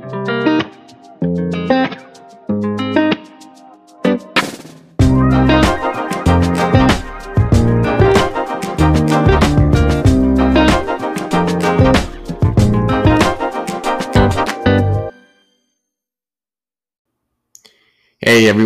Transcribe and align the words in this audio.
Hey 0.00 1.67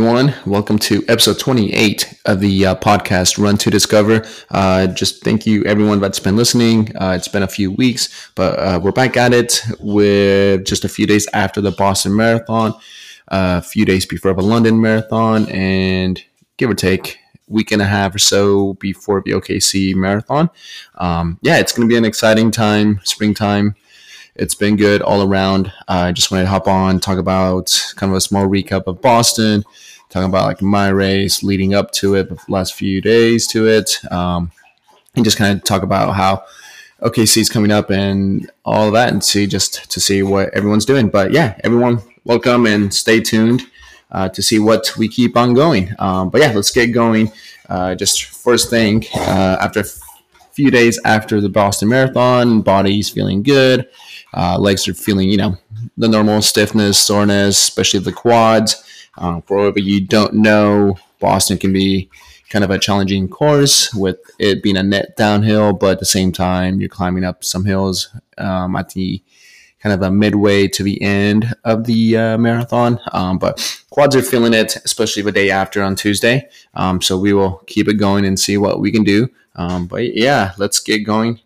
everyone, 0.05 0.35
welcome 0.47 0.81
to 0.81 1.05
episode 1.07 1.39
28 1.39 2.19
of 2.25 2.41
the 2.41 2.67
uh, 2.67 2.75
podcast 2.75 3.39
Run 3.39 3.57
to 3.59 3.71
Discover. 3.71 4.27
Uh, 4.51 4.89
just 4.89 5.23
thank 5.23 5.47
you 5.47 5.63
everyone 5.63 6.01
that's 6.01 6.19
been 6.19 6.35
listening. 6.35 6.91
Uh, 6.97 7.13
it's 7.17 7.29
been 7.29 7.45
a 7.45 7.49
few 7.49 7.71
weeks, 7.71 8.33
but 8.35 8.59
uh, 8.59 8.81
we're 8.83 8.91
back 8.91 9.17
at 9.17 9.33
it 9.33 9.63
with 9.79 10.65
just 10.65 10.85
a 10.85 10.89
few 10.89 11.07
days 11.07 11.29
after 11.35 11.61
the 11.61 11.71
Boston 11.71 12.17
Marathon, 12.17 12.75
a 13.29 13.63
few 13.63 13.85
days 13.85 14.05
before 14.05 14.35
the 14.35 14.43
London 14.43 14.81
Marathon, 14.81 15.49
and 15.51 16.21
give 16.57 16.69
or 16.69 16.75
take 16.75 17.21
week 17.47 17.71
and 17.71 17.81
a 17.81 17.87
half 17.87 18.13
or 18.13 18.19
so 18.19 18.73
before 18.75 19.23
the 19.25 19.31
OKC 19.31 19.95
Marathon. 19.95 20.51
Um, 20.97 21.39
yeah, 21.43 21.59
it's 21.59 21.71
going 21.71 21.89
to 21.89 21.93
be 21.93 21.97
an 21.97 22.05
exciting 22.05 22.51
time, 22.51 22.99
springtime 23.05 23.77
it's 24.35 24.55
been 24.55 24.77
good 24.77 25.03
all 25.03 25.23
around. 25.23 25.73
I 25.89 26.09
uh, 26.09 26.13
just 26.13 26.31
wanted 26.31 26.45
to 26.45 26.51
hop 26.51 26.67
on, 26.67 27.01
talk 27.01 27.19
about 27.19 27.95
kind 27.97 28.11
of 28.11 28.17
a 28.17 28.21
small 28.21 28.47
recap 28.47 28.87
of 28.87 29.03
Boston, 29.03 29.65
talking 30.13 30.29
about 30.29 30.47
like 30.47 30.61
my 30.61 30.89
race 30.89 31.43
leading 31.43 31.75
up 31.75 31.91
to 31.91 32.15
it, 32.15 32.29
the 32.29 32.39
last 32.49 32.75
few 32.75 33.01
days 33.01 33.47
to 33.47 33.67
it, 33.67 33.99
um, 34.13 34.53
and 35.17 35.25
just 35.25 35.39
kind 35.39 35.57
of 35.57 35.65
talk 35.65 35.83
about 35.83 36.15
how 36.15 36.45
OKC 37.01 37.39
is 37.39 37.49
coming 37.49 37.73
up 37.73 37.91
and 37.91 38.51
all 38.65 38.89
of 38.89 38.93
that, 38.93 39.11
and 39.11 39.25
see 39.25 39.47
just 39.47 39.91
to 39.91 40.01
see 40.01 40.23
what 40.23 40.51
everyone's 40.51 40.85
doing. 40.85 41.09
But 41.09 41.33
yeah, 41.33 41.59
everyone, 41.65 42.01
welcome 42.25 42.67
and 42.67 42.93
stay 42.93 43.21
tuned 43.21 43.63
uh, 44.11 44.29
to 44.29 44.43
see 44.43 44.59
what 44.59 44.97
we 44.99 45.09
keep 45.09 45.35
on 45.37 45.55
going. 45.55 45.95
Um, 45.99 46.29
but 46.29 46.43
yeah, 46.43 46.53
let's 46.53 46.71
get 46.71 46.89
going. 46.89 47.33
Uh, 47.69 47.95
just 47.95 48.25
first 48.25 48.69
thing, 48.69 49.05
uh, 49.15 49.57
after 49.61 49.81
a 49.81 49.85
few 50.53 50.71
days 50.71 51.01
after 51.07 51.41
the 51.41 51.49
Boston 51.49 51.89
Marathon, 51.89 52.61
body's 52.61 53.09
feeling 53.09 53.43
good. 53.43 53.89
Uh, 54.35 54.59
legs 54.59 54.87
are 54.87 54.95
feeling, 54.95 55.31
you 55.31 55.39
know, 55.39 55.57
the 55.97 56.09
normal 56.09 56.43
stiffness, 56.43 56.99
soreness, 56.99 57.59
especially 57.59 58.01
the 58.01 58.13
quads. 58.13 58.85
Um, 59.19 59.43
for 59.43 59.59
whatever 59.59 59.81
you 59.81 60.01
don't 60.01 60.35
know, 60.35 60.97
Boston 61.21 61.59
can 61.59 61.73
be 61.73 62.11
kind 62.51 62.65
of 62.65 62.71
a 62.71 62.79
challenging 62.79 63.29
course 63.29 63.93
with 63.95 64.19
it 64.39 64.63
being 64.63 64.77
a 64.77 64.83
net 64.83 65.17
downhill, 65.17 65.73
but 65.73 65.93
at 65.93 65.99
the 66.01 66.05
same 66.05 66.33
time, 66.33 66.81
you're 66.81 66.89
climbing 66.89 67.25
up 67.25 67.45
some 67.45 67.65
hills 67.65 68.09
um, 68.39 68.77
at 68.77 68.91
the 68.91 69.23
kind 69.81 69.95
of 69.95 70.03
a 70.03 70.11
midway 70.11 70.69
to 70.69 70.83
the 70.83 71.01
end 71.03 71.55
of 71.65 71.85
the 71.85 72.17
uh, 72.17 72.39
marathon. 72.39 73.01
Um, 73.13 73.39
but 73.39 73.83
quads 73.91 74.15
are 74.15 74.23
feeling 74.23 74.55
it, 74.55 74.77
especially 74.85 75.23
the 75.23 75.33
day 75.33 75.51
after 75.51 75.83
on 75.83 75.97
Tuesday. 75.97 76.49
Um, 76.75 77.01
so 77.01 77.19
we 77.19 77.33
will 77.33 77.63
keep 77.67 77.89
it 77.89 77.95
going 77.95 78.25
and 78.25 78.39
see 78.39 78.57
what 78.59 78.81
we 78.81 78.93
can 78.93 79.03
do. 79.03 79.29
Um, 79.57 79.87
but 79.87 80.15
yeah, 80.15 80.53
let's 80.59 80.79
get 80.79 81.01
going 81.01 81.41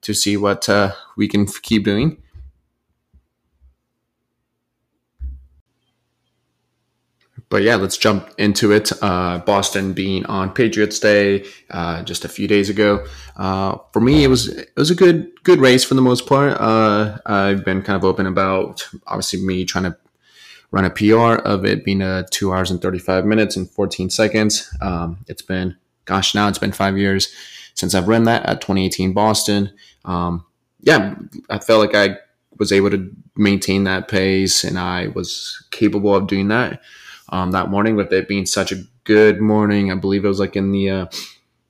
to 0.00 0.14
see 0.14 0.36
what 0.36 0.68
uh, 0.68 0.92
we 1.16 1.28
can 1.28 1.46
keep 1.46 1.84
doing. 1.84 2.21
But 7.52 7.64
yeah, 7.64 7.76
let's 7.76 7.98
jump 7.98 8.30
into 8.38 8.72
it. 8.72 8.90
Uh, 9.02 9.36
Boston 9.40 9.92
being 9.92 10.24
on 10.24 10.54
Patriots 10.54 10.98
Day 10.98 11.44
uh, 11.68 12.02
just 12.02 12.24
a 12.24 12.28
few 12.30 12.48
days 12.48 12.70
ago. 12.70 13.04
Uh, 13.36 13.76
for 13.92 14.00
me, 14.00 14.24
it 14.24 14.28
was 14.28 14.48
it 14.48 14.72
was 14.74 14.90
a 14.90 14.94
good 14.94 15.30
good 15.44 15.58
race 15.58 15.84
for 15.84 15.92
the 15.92 16.00
most 16.00 16.26
part. 16.26 16.58
Uh, 16.58 17.18
I've 17.26 17.62
been 17.62 17.82
kind 17.82 17.98
of 17.98 18.06
open 18.06 18.24
about 18.24 18.88
obviously 19.06 19.44
me 19.44 19.66
trying 19.66 19.84
to 19.84 19.98
run 20.70 20.86
a 20.86 20.90
PR 20.90 21.42
of 21.46 21.66
it 21.66 21.84
being 21.84 22.00
a 22.00 22.24
two 22.30 22.54
hours 22.54 22.70
and 22.70 22.80
thirty 22.80 22.98
five 22.98 23.26
minutes 23.26 23.54
and 23.54 23.68
fourteen 23.68 24.08
seconds. 24.08 24.74
Um, 24.80 25.18
it's 25.28 25.42
been 25.42 25.76
gosh 26.06 26.34
now 26.34 26.48
it's 26.48 26.56
been 26.56 26.72
five 26.72 26.96
years 26.96 27.34
since 27.74 27.94
I've 27.94 28.08
run 28.08 28.24
that 28.24 28.46
at 28.46 28.62
2018 28.62 29.12
Boston 29.12 29.74
um, 30.06 30.46
yeah, 30.80 31.16
I 31.50 31.58
felt 31.58 31.80
like 31.80 31.94
I 31.94 32.16
was 32.58 32.72
able 32.72 32.90
to 32.90 33.10
maintain 33.36 33.84
that 33.84 34.08
pace 34.08 34.64
and 34.64 34.78
I 34.78 35.08
was 35.08 35.62
capable 35.70 36.14
of 36.14 36.26
doing 36.26 36.48
that 36.48 36.80
um, 37.32 37.50
that 37.50 37.70
morning 37.70 37.96
with 37.96 38.12
it 38.12 38.28
being 38.28 38.46
such 38.46 38.70
a 38.70 38.84
good 39.04 39.40
morning. 39.40 39.90
I 39.90 39.94
believe 39.96 40.24
it 40.24 40.28
was 40.28 40.38
like 40.38 40.54
in 40.54 40.70
the 40.70 40.90
uh, 40.90 41.06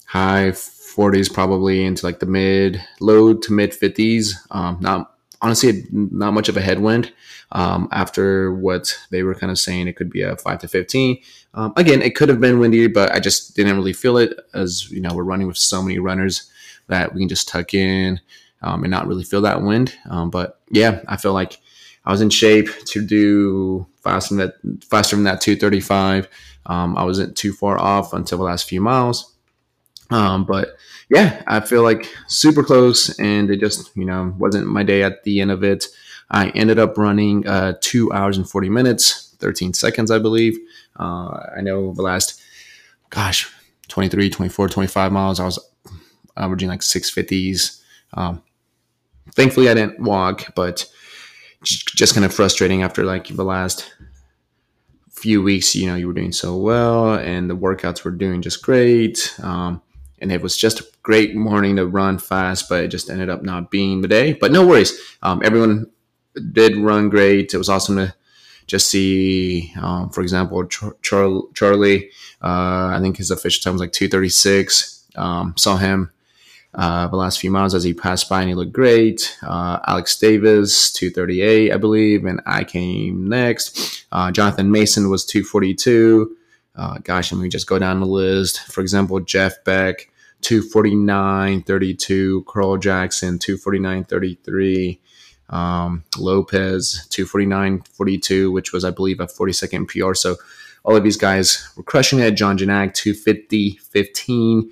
high 0.06 0.50
40s, 0.50 1.32
probably 1.32 1.84
into 1.84 2.04
like 2.04 2.18
the 2.18 2.26
mid, 2.26 2.82
low 3.00 3.32
to 3.32 3.52
mid 3.52 3.70
50s. 3.70 4.34
Um, 4.50 4.78
not 4.80 5.14
honestly, 5.40 5.84
not 5.90 6.34
much 6.34 6.48
of 6.48 6.56
a 6.56 6.60
headwind. 6.60 7.12
Um, 7.52 7.88
after 7.92 8.52
what 8.52 8.98
they 9.10 9.22
were 9.22 9.34
kind 9.34 9.50
of 9.50 9.58
saying, 9.58 9.86
it 9.86 9.94
could 9.94 10.10
be 10.10 10.22
a 10.22 10.36
five 10.36 10.58
to 10.60 10.68
15. 10.68 11.18
Um, 11.54 11.72
again, 11.76 12.02
it 12.02 12.16
could 12.16 12.28
have 12.28 12.40
been 12.40 12.58
windy, 12.58 12.88
but 12.88 13.12
I 13.12 13.20
just 13.20 13.54
didn't 13.54 13.76
really 13.76 13.92
feel 13.92 14.16
it 14.16 14.38
as, 14.54 14.90
you 14.90 15.00
know, 15.00 15.14
we're 15.14 15.22
running 15.22 15.46
with 15.46 15.58
so 15.58 15.80
many 15.82 15.98
runners 15.98 16.50
that 16.88 17.14
we 17.14 17.20
can 17.20 17.28
just 17.28 17.48
tuck 17.48 17.72
in 17.72 18.20
um, 18.62 18.82
and 18.82 18.90
not 18.90 19.06
really 19.06 19.24
feel 19.24 19.42
that 19.42 19.62
wind. 19.62 19.94
Um, 20.10 20.30
but 20.30 20.60
yeah, 20.70 21.02
I 21.06 21.16
feel 21.16 21.34
like 21.34 21.60
I 22.04 22.10
was 22.10 22.20
in 22.20 22.30
shape 22.30 22.68
to 22.86 23.04
do 23.04 23.86
faster 24.02 24.34
than 24.34 24.46
that, 24.46 24.84
faster 24.84 25.16
than 25.16 25.24
that 25.24 25.40
235. 25.40 26.28
Um, 26.66 26.96
I 26.96 27.04
wasn't 27.04 27.36
too 27.36 27.52
far 27.52 27.78
off 27.78 28.12
until 28.12 28.38
the 28.38 28.44
last 28.44 28.68
few 28.68 28.80
miles. 28.80 29.34
Um, 30.10 30.44
but 30.44 30.76
yeah, 31.08 31.42
I 31.46 31.60
feel 31.60 31.82
like 31.82 32.08
super 32.28 32.62
close, 32.62 33.18
and 33.18 33.50
it 33.50 33.60
just 33.60 33.96
you 33.96 34.04
know 34.04 34.34
wasn't 34.38 34.66
my 34.66 34.82
day 34.82 35.02
at 35.02 35.24
the 35.24 35.40
end 35.40 35.50
of 35.50 35.64
it. 35.64 35.86
I 36.30 36.48
ended 36.50 36.78
up 36.78 36.96
running 36.96 37.46
uh, 37.46 37.74
two 37.80 38.12
hours 38.12 38.38
and 38.38 38.48
40 38.48 38.70
minutes, 38.70 39.36
13 39.38 39.74
seconds, 39.74 40.10
I 40.10 40.18
believe. 40.18 40.58
Uh, 40.98 41.40
I 41.56 41.60
know 41.60 41.92
the 41.92 42.00
last, 42.00 42.40
gosh, 43.10 43.52
23, 43.88 44.30
24, 44.30 44.68
25 44.70 45.12
miles, 45.12 45.38
I 45.38 45.44
was 45.44 45.58
averaging 46.36 46.70
like 46.70 46.80
650s. 46.80 47.82
Um, 48.14 48.42
thankfully, 49.32 49.68
I 49.68 49.74
didn't 49.74 50.00
walk, 50.00 50.54
but 50.54 50.86
just 51.64 52.14
kind 52.14 52.24
of 52.24 52.34
frustrating 52.34 52.82
after 52.82 53.04
like 53.04 53.28
the 53.28 53.44
last 53.44 53.92
few 55.10 55.42
weeks. 55.42 55.74
You 55.74 55.86
know, 55.86 55.94
you 55.96 56.06
were 56.06 56.12
doing 56.12 56.32
so 56.32 56.56
well, 56.56 57.14
and 57.14 57.48
the 57.48 57.56
workouts 57.56 58.04
were 58.04 58.10
doing 58.10 58.42
just 58.42 58.62
great. 58.62 59.34
Um, 59.42 59.82
and 60.20 60.30
it 60.30 60.40
was 60.40 60.56
just 60.56 60.80
a 60.80 60.86
great 61.02 61.34
morning 61.34 61.76
to 61.76 61.86
run 61.86 62.18
fast, 62.18 62.68
but 62.68 62.84
it 62.84 62.88
just 62.88 63.10
ended 63.10 63.28
up 63.28 63.42
not 63.42 63.70
being 63.70 64.00
the 64.02 64.08
day. 64.08 64.34
But 64.34 64.52
no 64.52 64.66
worries. 64.66 64.96
Um, 65.22 65.42
everyone 65.44 65.90
did 66.52 66.76
run 66.76 67.08
great. 67.08 67.52
It 67.52 67.58
was 67.58 67.68
awesome 67.68 67.96
to 67.96 68.14
just 68.68 68.88
see, 68.88 69.72
um, 69.80 70.10
for 70.10 70.20
example, 70.20 70.64
Char- 70.66 70.96
Char- 71.02 71.42
Charlie. 71.54 72.10
Uh, 72.40 72.94
I 72.94 72.98
think 73.00 73.16
his 73.16 73.30
official 73.30 73.62
time 73.62 73.74
was 73.74 73.80
like 73.80 73.92
two 73.92 74.08
thirty 74.08 74.28
six. 74.28 75.04
Um, 75.16 75.54
saw 75.56 75.76
him 75.76 76.10
uh, 76.74 77.06
the 77.08 77.16
last 77.16 77.38
few 77.38 77.50
miles 77.50 77.74
as 77.74 77.84
he 77.84 77.92
passed 77.92 78.28
by 78.28 78.40
and 78.40 78.48
he 78.48 78.54
looked 78.54 78.72
great. 78.72 79.36
Uh, 79.42 79.78
Alex 79.86 80.18
Davis, 80.18 80.90
238, 80.92 81.72
I 81.72 81.76
believe, 81.76 82.24
and 82.24 82.40
I 82.46 82.64
came 82.64 83.28
next. 83.28 84.06
Uh, 84.10 84.30
Jonathan 84.30 84.70
Mason 84.70 85.10
was 85.10 85.24
242. 85.26 86.36
Uh, 86.74 86.98
gosh, 87.04 87.32
let 87.32 87.40
me 87.40 87.48
just 87.50 87.66
go 87.66 87.78
down 87.78 88.00
the 88.00 88.06
list. 88.06 88.60
For 88.60 88.80
example, 88.80 89.20
Jeff 89.20 89.62
Beck, 89.64 90.10
249, 90.40 91.62
32. 91.62 92.44
Carl 92.48 92.78
Jackson, 92.78 93.38
249, 93.38 94.04
33. 94.04 95.00
Um, 95.50 96.04
Lopez, 96.18 97.06
249, 97.10 97.82
42, 97.82 98.50
which 98.50 98.72
was, 98.72 98.86
I 98.86 98.90
believe, 98.90 99.20
a 99.20 99.28
40 99.28 99.52
second 99.52 99.86
PR. 99.88 100.14
So 100.14 100.36
all 100.84 100.96
of 100.96 101.04
these 101.04 101.18
guys 101.18 101.68
were 101.76 101.82
crushing 101.82 102.20
it. 102.20 102.32
John 102.32 102.56
Janak, 102.56 102.94
250, 102.94 103.76
15. 103.76 104.70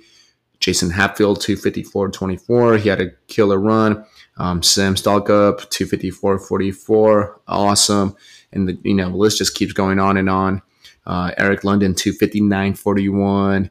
Jason 0.61 0.91
Hatfield, 0.91 1.41
254 1.41 2.09
24. 2.09 2.77
He 2.77 2.87
had 2.87 3.01
a 3.01 3.11
killer 3.27 3.59
run. 3.59 4.05
Um, 4.37 4.63
Sam 4.63 4.95
Stalkup, 4.95 5.69
254 5.69 6.39
44. 6.39 7.41
Awesome. 7.47 8.15
And 8.53 8.69
the 8.69 8.77
you 8.83 8.93
know 8.93 9.09
list 9.09 9.39
just 9.39 9.55
keeps 9.55 9.73
going 9.73 9.99
on 9.99 10.17
and 10.17 10.29
on. 10.29 10.61
Uh, 11.05 11.31
Eric 11.37 11.63
London, 11.63 11.95
259 11.95 12.75
41. 12.75 13.69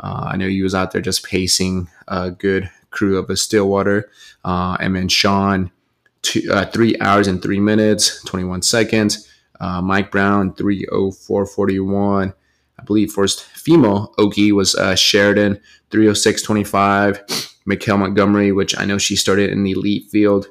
Uh, 0.00 0.28
I 0.32 0.36
know 0.36 0.48
he 0.48 0.62
was 0.62 0.74
out 0.74 0.90
there 0.90 1.00
just 1.00 1.24
pacing 1.24 1.88
a 2.08 2.30
good 2.32 2.68
crew 2.90 3.18
of 3.18 3.30
a 3.30 3.36
Stillwater. 3.36 4.10
Uh, 4.44 4.76
and 4.80 4.96
then 4.96 5.08
Sean, 5.08 5.70
two, 6.22 6.42
uh, 6.50 6.66
three 6.66 6.98
hours 7.00 7.28
and 7.28 7.40
three 7.40 7.60
minutes, 7.60 8.22
21 8.24 8.62
seconds. 8.62 9.28
Uh, 9.60 9.80
Mike 9.80 10.10
Brown, 10.10 10.54
304 10.54 11.46
41. 11.46 12.34
I 12.78 12.84
believe 12.84 13.12
first 13.12 13.44
female 13.44 14.14
Okie 14.18 14.52
was 14.52 14.74
uh, 14.74 14.94
Sheridan, 14.94 15.60
306.25. 15.90 17.48
Mikhail 17.64 17.96
Montgomery, 17.96 18.52
which 18.52 18.76
I 18.78 18.84
know 18.84 18.98
she 18.98 19.16
started 19.16 19.50
in 19.50 19.62
the 19.62 19.72
elite 19.72 20.10
field, 20.10 20.46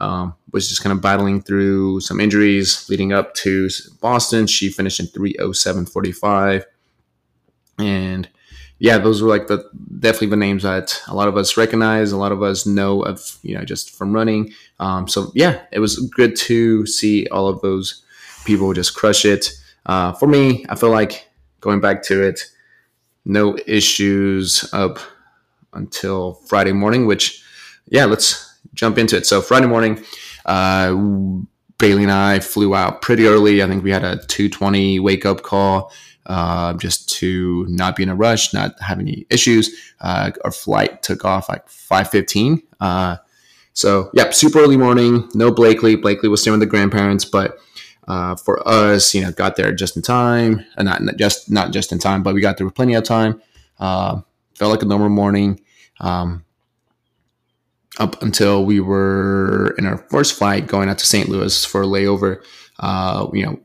um, 0.00 0.34
was 0.52 0.68
just 0.68 0.82
kind 0.82 0.92
of 0.92 1.00
battling 1.00 1.42
through 1.42 2.00
some 2.00 2.20
injuries 2.20 2.88
leading 2.88 3.12
up 3.12 3.34
to 3.34 3.68
Boston. 4.00 4.46
She 4.46 4.68
finished 4.68 5.00
in 5.00 5.06
307.45. 5.06 6.64
And 7.78 8.28
yeah, 8.78 8.98
those 8.98 9.22
were 9.22 9.28
like 9.28 9.46
the 9.46 9.68
definitely 9.98 10.28
the 10.28 10.36
names 10.36 10.64
that 10.64 11.00
a 11.06 11.14
lot 11.14 11.28
of 11.28 11.36
us 11.36 11.56
recognize, 11.56 12.12
a 12.12 12.16
lot 12.16 12.32
of 12.32 12.42
us 12.42 12.66
know 12.66 13.02
of, 13.02 13.38
you 13.42 13.56
know, 13.56 13.64
just 13.64 13.90
from 13.96 14.12
running. 14.12 14.52
Um, 14.80 15.06
so 15.08 15.30
yeah, 15.34 15.62
it 15.72 15.78
was 15.78 15.98
good 16.16 16.36
to 16.36 16.86
see 16.86 17.26
all 17.28 17.48
of 17.48 17.60
those 17.60 18.02
people 18.44 18.72
just 18.72 18.94
crush 18.94 19.24
it. 19.24 19.52
Uh, 19.86 20.12
for 20.12 20.26
me, 20.26 20.66
I 20.68 20.74
feel 20.74 20.90
like 20.90 21.28
going 21.62 21.80
back 21.80 22.02
to 22.04 22.22
it, 22.22 22.44
no 23.24 23.56
issues 23.66 24.68
up 24.74 24.98
until 25.72 26.34
Friday 26.34 26.72
morning. 26.72 27.06
Which, 27.06 27.42
yeah, 27.86 28.04
let's 28.04 28.60
jump 28.74 28.98
into 28.98 29.16
it. 29.16 29.26
So 29.26 29.40
Friday 29.40 29.66
morning, 29.66 30.04
uh, 30.44 30.94
Bailey 31.78 32.02
and 32.02 32.12
I 32.12 32.40
flew 32.40 32.74
out 32.74 33.00
pretty 33.00 33.26
early. 33.26 33.62
I 33.62 33.66
think 33.66 33.82
we 33.82 33.90
had 33.90 34.04
a 34.04 34.18
two 34.26 34.50
twenty 34.50 35.00
wake 35.00 35.24
up 35.24 35.42
call 35.42 35.90
uh, 36.26 36.74
just 36.74 37.08
to 37.08 37.66
not 37.68 37.96
be 37.96 38.02
in 38.02 38.08
a 38.08 38.14
rush, 38.14 38.54
not 38.54 38.80
have 38.80 38.98
any 38.98 39.26
issues. 39.30 39.92
Uh, 40.00 40.30
our 40.44 40.52
flight 40.52 41.02
took 41.02 41.24
off 41.24 41.48
like 41.48 41.66
5.15. 41.68 42.62
Uh, 42.80 43.16
so, 43.72 44.10
yeah, 44.14 44.30
super 44.30 44.60
early 44.60 44.76
morning. 44.76 45.28
No 45.34 45.50
Blakely. 45.50 45.96
Blakely 45.96 46.28
was 46.28 46.42
staying 46.42 46.52
with 46.52 46.60
the 46.60 46.66
grandparents, 46.66 47.24
but 47.24 47.58
uh, 48.08 48.36
for 48.36 48.66
us, 48.66 49.14
you 49.14 49.22
know, 49.22 49.32
got 49.32 49.56
there 49.56 49.72
just 49.72 49.96
in 49.96 50.02
time. 50.02 50.64
And 50.76 50.86
not, 50.86 51.02
not, 51.02 51.16
just 51.16 51.50
not 51.50 51.72
just 51.72 51.92
in 51.92 51.98
time, 51.98 52.22
but 52.22 52.34
we 52.34 52.40
got 52.40 52.56
there 52.56 52.66
with 52.66 52.74
plenty 52.74 52.94
of 52.94 53.04
time. 53.04 53.40
Uh, 53.78 54.20
felt 54.54 54.70
like 54.70 54.82
a 54.82 54.86
normal 54.86 55.08
morning. 55.08 55.60
Um, 56.00 56.44
up 57.98 58.22
until 58.22 58.64
we 58.64 58.80
were 58.80 59.74
in 59.76 59.86
our 59.86 59.98
first 60.10 60.34
flight 60.34 60.66
going 60.66 60.88
out 60.88 60.98
to 60.98 61.06
St. 61.06 61.28
Louis 61.28 61.64
for 61.64 61.82
a 61.82 61.86
layover, 61.86 62.42
uh, 62.80 63.28
you 63.34 63.44
know, 63.44 63.60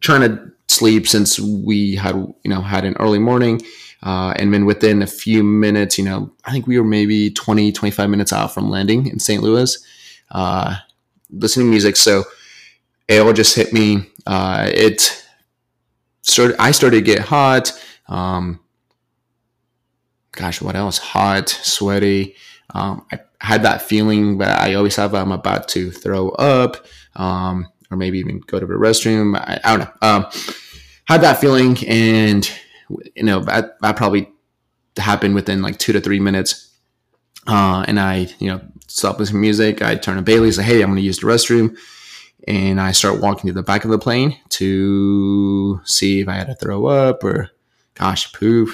trying 0.00 0.22
to 0.22 0.52
sleep 0.68 1.06
since 1.06 1.38
we 1.38 1.94
had 1.94 2.14
you 2.14 2.50
know 2.50 2.60
had 2.60 2.84
an 2.84 2.96
early 2.98 3.18
morning 3.18 3.60
uh, 4.02 4.34
and 4.36 4.52
then 4.52 4.66
within 4.66 5.02
a 5.02 5.06
few 5.06 5.42
minutes 5.42 5.96
you 5.96 6.04
know 6.04 6.30
i 6.44 6.52
think 6.52 6.66
we 6.66 6.78
were 6.78 6.84
maybe 6.84 7.30
20 7.30 7.72
25 7.72 8.10
minutes 8.10 8.32
out 8.32 8.52
from 8.52 8.68
landing 8.68 9.06
in 9.06 9.18
st 9.18 9.42
louis 9.42 9.78
uh, 10.32 10.76
listening 11.30 11.66
to 11.66 11.70
music 11.70 11.96
so 11.96 12.24
it 13.08 13.20
all 13.20 13.32
just 13.32 13.54
hit 13.54 13.72
me 13.72 14.06
uh, 14.26 14.68
it 14.72 15.24
started 16.22 16.56
i 16.60 16.70
started 16.70 16.96
to 16.98 17.02
get 17.02 17.20
hot 17.20 17.72
um, 18.08 18.60
gosh 20.32 20.60
what 20.60 20.76
else 20.76 20.98
hot 20.98 21.48
sweaty 21.48 22.34
um, 22.74 23.06
i 23.12 23.20
had 23.40 23.62
that 23.62 23.82
feeling 23.82 24.38
that 24.38 24.60
i 24.60 24.74
always 24.74 24.96
have 24.96 25.14
i'm 25.14 25.32
about 25.32 25.68
to 25.68 25.90
throw 25.90 26.30
up 26.30 26.86
um, 27.16 27.66
or 27.90 27.96
maybe 27.96 28.18
even 28.18 28.40
go 28.40 28.58
to 28.60 28.66
the 28.66 28.74
restroom. 28.74 29.36
I, 29.36 29.60
I 29.64 29.76
don't 29.76 29.86
know. 29.86 30.08
Um, 30.08 30.26
had 31.06 31.20
that 31.22 31.40
feeling, 31.40 31.76
and 31.86 32.48
you 33.14 33.22
know 33.22 33.40
that, 33.40 33.80
that 33.80 33.96
probably 33.96 34.28
happened 34.96 35.34
within 35.34 35.62
like 35.62 35.78
two 35.78 35.92
to 35.92 36.00
three 36.00 36.20
minutes. 36.20 36.62
Uh, 37.46 37.84
and 37.86 38.00
I, 38.00 38.28
you 38.40 38.48
know, 38.48 38.60
stop 38.88 39.18
listening 39.20 39.40
to 39.40 39.40
music. 39.40 39.82
I 39.82 39.94
turned 39.94 40.18
to 40.18 40.22
Bailey, 40.22 40.50
say, 40.50 40.64
"Hey, 40.64 40.82
I'm 40.82 40.88
going 40.88 40.96
to 40.96 41.02
use 41.02 41.18
the 41.18 41.26
restroom," 41.26 41.76
and 42.46 42.80
I 42.80 42.92
start 42.92 43.20
walking 43.20 43.48
to 43.48 43.52
the 43.52 43.62
back 43.62 43.84
of 43.84 43.90
the 43.90 43.98
plane 43.98 44.38
to 44.50 45.80
see 45.84 46.20
if 46.20 46.28
I 46.28 46.34
had 46.34 46.46
to 46.46 46.54
throw 46.54 46.86
up 46.86 47.24
or, 47.24 47.50
gosh, 47.94 48.32
poop. 48.32 48.70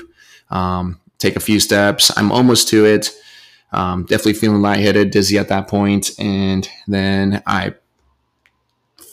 Um, 0.51 1.01
take 1.19 1.37
a 1.37 1.41
few 1.41 1.61
steps. 1.61 2.17
I'm 2.17 2.31
almost 2.31 2.69
to 2.69 2.85
it. 2.85 3.11
Um, 3.73 4.03
definitely 4.03 4.35
feeling 4.35 4.61
lightheaded, 4.61 5.11
dizzy 5.11 5.39
at 5.39 5.49
that 5.49 5.67
point, 5.67 6.11
and 6.19 6.69
then 6.87 7.43
I 7.47 7.75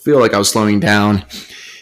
feel 0.04 0.20
like 0.20 0.34
I 0.34 0.38
was 0.38 0.50
slowing 0.50 0.80
down 0.80 1.24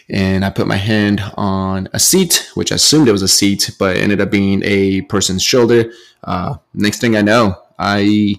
and 0.09 0.43
I 0.43 0.49
put 0.49 0.67
my 0.67 0.77
hand 0.77 1.21
on 1.35 1.89
a 1.93 1.99
seat, 1.99 2.49
which 2.55 2.71
I 2.71 2.75
assumed 2.75 3.07
it 3.07 3.11
was 3.11 3.21
a 3.21 3.27
seat, 3.27 3.71
but 3.77 3.97
ended 3.97 4.21
up 4.21 4.31
being 4.31 4.61
a 4.63 5.01
person's 5.03 5.43
shoulder. 5.43 5.91
Uh, 6.23 6.55
next 6.73 6.99
thing 6.99 7.15
I 7.15 7.21
know, 7.21 7.61
I 7.77 8.35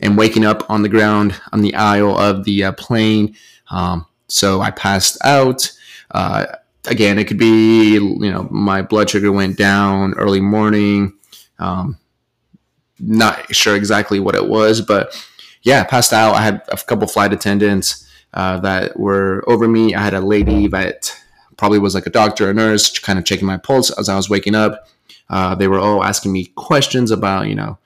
am 0.00 0.16
waking 0.16 0.44
up 0.44 0.68
on 0.70 0.82
the 0.82 0.88
ground 0.88 1.40
on 1.52 1.62
the 1.62 1.74
aisle 1.74 2.16
of 2.18 2.44
the 2.44 2.64
uh, 2.64 2.72
plane. 2.72 3.34
Um, 3.70 4.06
so 4.28 4.60
I 4.60 4.70
passed 4.70 5.18
out. 5.24 5.72
Uh, 6.10 6.46
again, 6.86 7.18
it 7.18 7.24
could 7.24 7.38
be, 7.38 7.94
you 7.94 8.30
know, 8.30 8.48
my 8.50 8.82
blood 8.82 9.10
sugar 9.10 9.32
went 9.32 9.56
down 9.56 10.14
early 10.14 10.40
morning. 10.40 11.14
Um, 11.58 11.98
not 12.98 13.54
sure 13.54 13.76
exactly 13.76 14.20
what 14.20 14.34
it 14.34 14.48
was, 14.48 14.80
but 14.80 15.14
yeah, 15.62 15.84
passed 15.84 16.12
out. 16.12 16.34
I 16.34 16.42
had 16.42 16.62
a 16.68 16.76
couple 16.76 17.06
flight 17.06 17.32
attendants 17.32 18.08
uh, 18.34 18.58
that 18.60 18.98
were 18.98 19.44
over 19.46 19.68
me. 19.68 19.94
I 19.94 20.02
had 20.02 20.14
a 20.14 20.20
lady 20.20 20.66
that 20.68 21.14
probably 21.56 21.78
was 21.78 21.94
like 21.94 22.06
a 22.06 22.10
doctor 22.10 22.48
or 22.48 22.54
nurse, 22.54 22.98
kind 22.98 23.18
of 23.18 23.24
checking 23.24 23.46
my 23.46 23.56
pulse 23.56 23.90
as 23.98 24.08
I 24.08 24.16
was 24.16 24.30
waking 24.30 24.54
up. 24.54 24.88
Uh, 25.30 25.54
they 25.54 25.68
were 25.68 25.78
all 25.78 26.02
asking 26.02 26.32
me 26.32 26.46
questions 26.56 27.10
about, 27.10 27.48
you 27.48 27.54
know, 27.54 27.78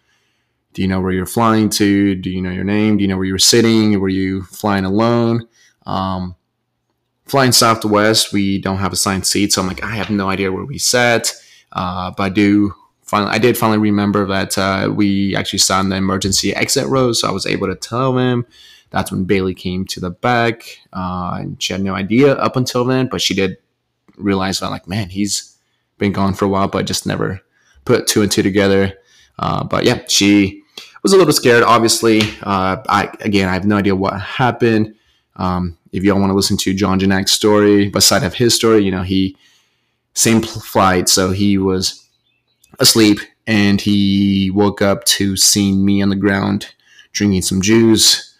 do 0.74 0.82
you 0.82 0.88
know 0.88 1.00
where 1.00 1.12
you're 1.12 1.26
flying 1.26 1.68
to? 1.70 2.14
Do 2.14 2.30
you 2.30 2.40
know 2.40 2.50
your 2.50 2.64
name? 2.64 2.96
Do 2.96 3.02
you 3.02 3.08
know 3.08 3.16
where 3.16 3.26
you 3.26 3.34
were 3.34 3.38
sitting? 3.38 4.00
Were 4.00 4.08
you 4.08 4.42
flying 4.44 4.84
alone? 4.84 5.46
Um, 5.86 6.36
flying 7.24 7.52
Southwest, 7.52 8.32
we 8.32 8.58
don't 8.58 8.78
have 8.78 8.92
assigned 8.92 9.26
seats, 9.26 9.54
so 9.54 9.62
I'm 9.62 9.68
like, 9.68 9.82
I 9.82 9.94
have 9.94 10.10
no 10.10 10.28
idea 10.28 10.52
where 10.52 10.64
we 10.64 10.78
sat. 10.78 11.32
Uh, 11.72 12.10
but 12.10 12.22
I 12.24 12.28
do 12.28 12.74
finally, 13.02 13.32
I 13.32 13.38
did 13.38 13.56
finally 13.56 13.78
remember 13.78 14.26
that 14.26 14.58
uh, 14.58 14.92
we 14.94 15.34
actually 15.36 15.58
sat 15.60 15.80
in 15.80 15.88
the 15.88 15.96
emergency 15.96 16.54
exit 16.54 16.86
row, 16.86 17.12
so 17.12 17.28
I 17.28 17.32
was 17.32 17.46
able 17.46 17.68
to 17.68 17.74
tell 17.74 18.12
them 18.12 18.46
that's 18.90 19.10
when 19.10 19.24
Bailey 19.24 19.54
came 19.54 19.86
to 19.86 20.00
the 20.00 20.10
back, 20.10 20.78
uh, 20.92 21.38
and 21.40 21.62
she 21.62 21.72
had 21.72 21.82
no 21.82 21.94
idea 21.94 22.34
up 22.34 22.56
until 22.56 22.84
then, 22.84 23.08
but 23.08 23.22
she 23.22 23.34
did 23.34 23.56
realize 24.16 24.60
that, 24.60 24.70
like, 24.70 24.86
man, 24.86 25.08
he's 25.08 25.56
been 25.98 26.12
gone 26.12 26.34
for 26.34 26.44
a 26.44 26.48
while, 26.48 26.68
but 26.68 26.78
I 26.78 26.82
just 26.82 27.06
never 27.06 27.40
put 27.84 28.06
two 28.06 28.22
and 28.22 28.30
two 28.30 28.42
together. 28.42 28.94
Uh, 29.38 29.64
but 29.64 29.84
yeah, 29.84 30.02
she 30.08 30.62
was 31.02 31.12
a 31.12 31.16
little 31.16 31.32
scared. 31.32 31.62
Obviously, 31.62 32.20
uh, 32.42 32.82
I 32.88 33.10
again, 33.20 33.48
I 33.48 33.54
have 33.54 33.64
no 33.64 33.76
idea 33.76 33.96
what 33.96 34.20
happened. 34.20 34.94
Um, 35.36 35.78
if 35.92 36.04
y'all 36.04 36.20
want 36.20 36.30
to 36.30 36.36
listen 36.36 36.56
to 36.58 36.74
John 36.74 37.00
Janak's 37.00 37.32
story, 37.32 37.88
beside 37.88 38.22
of 38.22 38.34
his 38.34 38.54
story, 38.54 38.84
you 38.84 38.90
know, 38.90 39.02
he 39.02 39.36
same 40.14 40.42
flight, 40.42 41.08
so 41.08 41.30
he 41.30 41.56
was 41.58 42.06
asleep 42.78 43.18
and 43.46 43.80
he 43.80 44.50
woke 44.54 44.82
up 44.82 45.04
to 45.04 45.36
seeing 45.36 45.84
me 45.84 46.02
on 46.02 46.10
the 46.10 46.16
ground 46.16 46.74
drinking 47.12 47.42
some 47.42 47.60
juice 47.60 48.32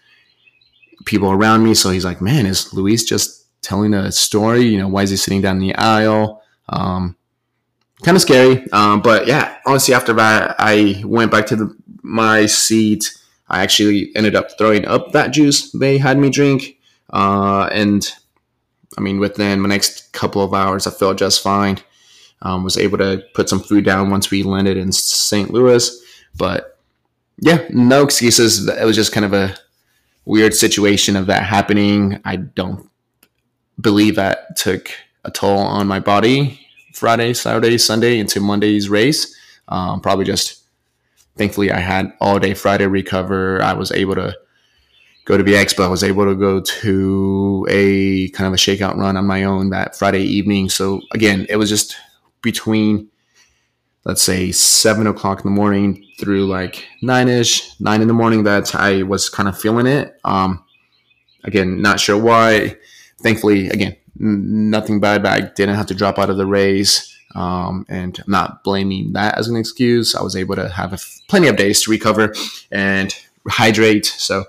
people 1.04 1.30
around 1.30 1.64
me. 1.64 1.74
So 1.74 1.90
he's 1.90 2.04
like, 2.04 2.20
man, 2.20 2.46
is 2.46 2.72
Luis 2.72 3.04
just 3.04 3.46
telling 3.62 3.94
a 3.94 4.12
story? 4.12 4.62
You 4.62 4.78
know, 4.78 4.88
why 4.88 5.02
is 5.02 5.10
he 5.10 5.16
sitting 5.16 5.40
down 5.40 5.56
in 5.56 5.68
the 5.68 5.74
aisle? 5.74 6.42
Um, 6.68 7.16
kind 8.02 8.16
of 8.16 8.22
scary. 8.22 8.70
Um, 8.72 9.02
but 9.02 9.26
yeah, 9.26 9.58
honestly, 9.66 9.94
after 9.94 10.12
that, 10.14 10.56
I 10.58 11.02
went 11.04 11.30
back 11.30 11.46
to 11.46 11.56
the, 11.56 11.76
my 12.02 12.46
seat. 12.46 13.16
I 13.48 13.62
actually 13.62 14.10
ended 14.14 14.34
up 14.34 14.56
throwing 14.56 14.86
up 14.86 15.12
that 15.12 15.32
juice 15.32 15.70
they 15.72 15.98
had 15.98 16.18
me 16.18 16.30
drink. 16.30 16.78
Uh, 17.12 17.68
and 17.72 18.10
I 18.96 19.00
mean, 19.00 19.18
within 19.18 19.62
the 19.62 19.68
next 19.68 20.12
couple 20.12 20.42
of 20.42 20.54
hours, 20.54 20.86
I 20.86 20.90
felt 20.90 21.18
just 21.18 21.42
fine. 21.42 21.78
Um, 22.42 22.64
was 22.64 22.76
able 22.76 22.98
to 22.98 23.22
put 23.34 23.48
some 23.48 23.60
food 23.60 23.84
down 23.84 24.10
once 24.10 24.30
we 24.30 24.42
landed 24.42 24.76
in 24.76 24.90
St. 24.90 25.50
Louis. 25.50 25.90
But 26.36 26.78
yeah, 27.38 27.66
no 27.70 28.02
excuses. 28.02 28.68
It 28.68 28.84
was 28.84 28.96
just 28.96 29.12
kind 29.12 29.24
of 29.24 29.32
a 29.32 29.54
weird 30.24 30.54
situation 30.54 31.16
of 31.16 31.26
that 31.26 31.44
happening. 31.44 32.20
I 32.24 32.36
don't 32.36 32.88
believe 33.80 34.16
that 34.16 34.56
took 34.56 34.90
a 35.24 35.30
toll 35.30 35.58
on 35.58 35.86
my 35.86 36.00
body 36.00 36.60
Friday, 36.94 37.32
Saturday, 37.34 37.78
Sunday 37.78 38.18
into 38.18 38.40
Monday's 38.40 38.88
race. 38.88 39.34
Um, 39.68 40.00
probably 40.00 40.24
just 40.24 40.62
thankfully 41.36 41.70
I 41.70 41.80
had 41.80 42.12
all 42.20 42.38
day 42.38 42.54
Friday 42.54 42.86
recover. 42.86 43.62
I 43.62 43.72
was 43.72 43.90
able 43.92 44.14
to 44.16 44.36
go 45.24 45.36
to 45.36 45.42
the 45.42 45.52
expo. 45.52 45.84
I 45.84 45.88
was 45.88 46.02
able 46.02 46.24
to 46.24 46.34
go 46.34 46.60
to 46.60 47.66
a 47.70 48.28
kind 48.30 48.46
of 48.48 48.54
a 48.54 48.56
shakeout 48.56 48.96
run 48.96 49.16
on 49.16 49.26
my 49.26 49.44
own 49.44 49.70
that 49.70 49.96
Friday 49.96 50.22
evening. 50.22 50.68
So 50.68 51.00
again, 51.12 51.46
it 51.48 51.56
was 51.56 51.68
just 51.68 51.96
between 52.42 53.08
let's 54.04 54.22
say 54.22 54.50
seven 54.50 55.06
o'clock 55.06 55.38
in 55.38 55.44
the 55.44 55.56
morning 55.56 56.04
through 56.18 56.46
like 56.46 56.86
nine 57.02 57.28
ish, 57.28 57.78
nine 57.80 58.02
in 58.02 58.08
the 58.08 58.14
morning 58.14 58.44
that 58.44 58.74
I 58.74 59.02
was 59.02 59.28
kind 59.28 59.48
of 59.48 59.58
feeling 59.58 59.86
it. 59.86 60.18
Um, 60.24 60.64
again, 61.44 61.80
not 61.80 62.00
sure 62.00 62.20
why. 62.20 62.76
Thankfully, 63.20 63.68
again, 63.68 63.96
nothing 64.16 65.00
bad, 65.00 65.22
but 65.22 65.32
I 65.32 65.40
didn't 65.40 65.76
have 65.76 65.86
to 65.86 65.94
drop 65.94 66.18
out 66.18 66.30
of 66.30 66.36
the 66.36 66.46
race. 66.46 67.08
Um, 67.34 67.86
and 67.88 68.18
I'm 68.18 68.30
not 68.30 68.62
blaming 68.62 69.12
that 69.14 69.38
as 69.38 69.48
an 69.48 69.56
excuse. 69.56 70.14
I 70.14 70.22
was 70.22 70.36
able 70.36 70.56
to 70.56 70.68
have 70.68 71.02
plenty 71.28 71.48
of 71.48 71.56
days 71.56 71.80
to 71.82 71.90
recover 71.90 72.34
and 72.70 73.14
hydrate. 73.48 74.04
So 74.04 74.44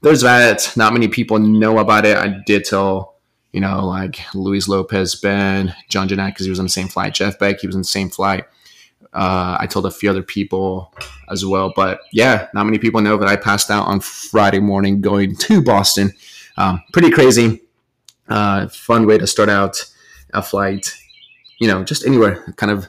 there's 0.00 0.22
that. 0.22 0.72
Not 0.76 0.92
many 0.92 1.08
people 1.08 1.38
know 1.38 1.78
about 1.78 2.06
it. 2.06 2.16
I 2.16 2.40
did 2.46 2.64
tell, 2.64 3.16
you 3.52 3.60
know, 3.60 3.84
like 3.84 4.20
Luis 4.34 4.68
Lopez, 4.68 5.14
Ben, 5.16 5.74
John 5.88 6.08
Janak, 6.08 6.28
because 6.28 6.46
he 6.46 6.50
was 6.50 6.58
on 6.58 6.66
the 6.66 6.70
same 6.70 6.88
flight. 6.88 7.14
Jeff 7.14 7.38
Beck, 7.38 7.60
he 7.60 7.66
was 7.66 7.76
on 7.76 7.82
the 7.82 7.88
same 7.88 8.10
flight. 8.10 8.44
Uh, 9.12 9.56
I 9.58 9.66
told 9.66 9.86
a 9.86 9.90
few 9.90 10.10
other 10.10 10.22
people 10.22 10.92
as 11.30 11.44
well. 11.44 11.72
But 11.74 12.00
yeah, 12.12 12.48
not 12.54 12.64
many 12.64 12.78
people 12.78 13.00
know 13.00 13.16
that 13.16 13.28
I 13.28 13.36
passed 13.36 13.70
out 13.70 13.86
on 13.86 14.00
Friday 14.00 14.60
morning 14.60 15.00
going 15.00 15.34
to 15.36 15.62
Boston. 15.62 16.12
Um, 16.56 16.82
pretty 16.92 17.10
crazy. 17.10 17.62
Uh, 18.28 18.68
fun 18.68 19.06
way 19.06 19.18
to 19.18 19.26
start 19.26 19.48
out 19.48 19.82
a 20.34 20.42
flight. 20.42 20.94
You 21.58 21.68
know, 21.68 21.82
just 21.82 22.06
anywhere. 22.06 22.52
Kind 22.56 22.70
of 22.70 22.88